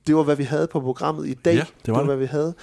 [0.07, 1.53] Det var, hvad vi havde på programmet i dag.
[1.55, 2.05] Ja, det var det, var det.
[2.07, 2.53] hvad vi havde.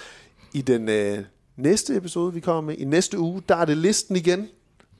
[0.53, 1.19] I den øh,
[1.57, 4.47] næste episode, vi kommer med, i næste uge, der er det listen igen.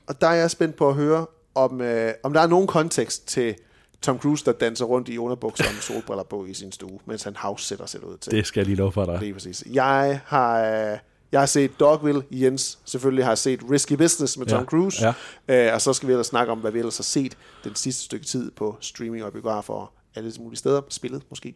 [0.06, 3.28] Og der er jeg spændt på at høre, om, øh, om der er nogen kontekst
[3.28, 3.54] til
[4.02, 7.22] Tom Cruise, der danser rundt i underbukser og med solbriller på i sin stue, mens
[7.22, 8.32] han house sætter sig ud til.
[8.32, 9.18] Det skal jeg lige love for dig.
[9.20, 9.64] Lige præcis.
[9.72, 10.98] Jeg har, øh,
[11.32, 15.12] jeg har set Dogville, Jens selvfølgelig har set Risky Business med Tom Ja, Cruise,
[15.48, 15.66] ja.
[15.68, 18.04] øh, og så skal vi ellers snakke om, hvad vi ellers har set den sidste
[18.04, 21.54] stykke tid på streaming og biografer og alle mulige steder, spillet måske.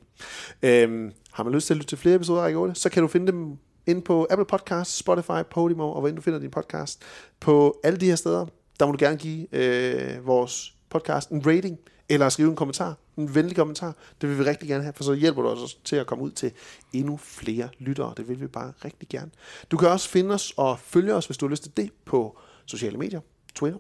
[0.63, 3.09] Øhm, har man lyst til at lytte til flere episoder af Række så kan du
[3.09, 7.03] finde dem ind på Apple Podcasts, Spotify, Podimo, og hvor end du finder din podcast.
[7.41, 8.47] På alle de her steder,
[8.81, 11.79] der må du gerne give øh, vores podcast en rating,
[12.09, 13.95] eller skrive en kommentar, en venlig kommentar.
[14.21, 16.31] Det vil vi rigtig gerne have, for så hjælper du os til at komme ud
[16.31, 16.53] til
[16.93, 18.15] endnu flere lyttere.
[18.17, 19.31] Det vil vi bare rigtig gerne.
[19.71, 22.39] Du kan også finde os og følge os, hvis du har lyst til det, på
[22.67, 23.21] sociale medier.
[23.55, 23.79] Twitter,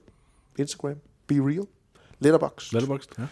[0.58, 0.96] Instagram,
[1.26, 1.66] BeReal,
[2.18, 2.72] Letterboxd.
[2.72, 3.26] Letterboxd, ja.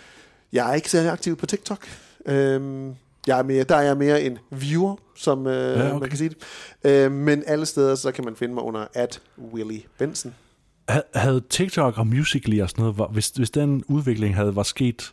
[0.55, 1.87] Jeg er ikke særlig aktiv på TikTok.
[2.27, 2.95] Øhm,
[3.27, 6.01] jeg er mere, der er jeg mere en viewer, som øh, Ja, okay.
[6.01, 6.37] man kan sige det.
[6.91, 9.21] Øh, men alle steder, så kan man finde mig under at
[9.53, 10.35] Willy Benson.
[10.89, 14.63] Ha- Havde TikTok og Musical.ly og sådan noget, var- hvis, hvis den udvikling havde var
[14.63, 15.13] sket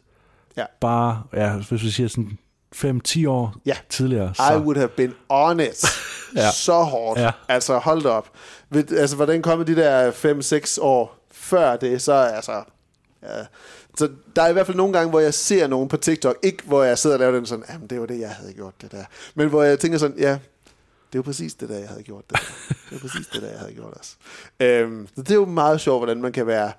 [0.58, 0.66] Ja.
[0.82, 2.38] bare, ja, hvis vi siger sådan
[2.76, 3.76] 5-10 år Ja.
[3.90, 5.86] tidligere, I would have been on it.
[6.36, 6.52] Ja.
[6.52, 7.20] Så hårdt.
[7.20, 7.32] Ja.
[7.48, 8.30] Altså, hold op.
[8.76, 12.64] Altså, hvordan kom de der 5-6 år før det, så altså...
[13.24, 13.28] Ja.
[13.98, 16.64] Så der er i hvert fald nogle gange, hvor jeg ser nogen på TikTok, ikke
[16.66, 18.92] hvor jeg sidder og laver den sådan, jamen det var det, jeg havde gjort det
[18.92, 19.04] der.
[19.36, 20.32] Men hvor jeg tænker sådan, ja,
[21.14, 22.44] det var præcis det der, jeg havde gjort det der.
[22.90, 24.16] Det var præcis det der, jeg havde gjort også.
[24.60, 26.72] Øhm, så det er jo meget sjovt, hvordan man kan være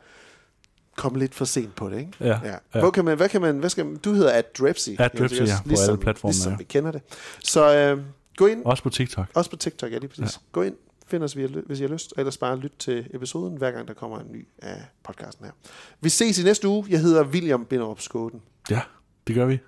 [0.97, 2.13] komme lidt for sent på det, ikke?
[2.21, 2.81] Ja, ja.
[2.81, 4.91] Hvor kan man, hvad kan man, hvad skal man, du hedder Adrepsy.
[4.99, 6.59] Adrepsy, ja, på alle platforme, Ligesom ja.
[6.59, 7.03] vi kender det.
[7.45, 8.01] Så øh,
[8.37, 9.27] gå ind, Også på TikTok.
[9.35, 10.37] også på TikTok, ja lige præcis.
[10.37, 10.41] Ja.
[10.53, 10.75] Gå ind,
[11.13, 11.33] Find os,
[11.67, 14.33] hvis I har lyst, og ellers bare lyt til episoden, hver gang der kommer en
[14.33, 15.53] ny af podcasten her.
[16.01, 16.87] Vi ses i næste uge.
[16.89, 18.43] Jeg hedder William Binderup Skåden.
[18.71, 18.81] Ja,
[19.27, 19.59] det gør vi.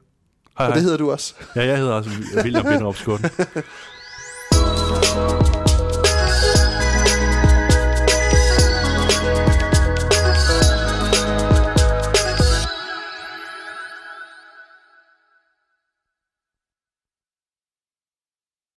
[0.59, 1.35] Hej, og det hedder du også.
[1.57, 2.11] Ja, jeg hedder også
[2.43, 3.25] William Binderup Skåden.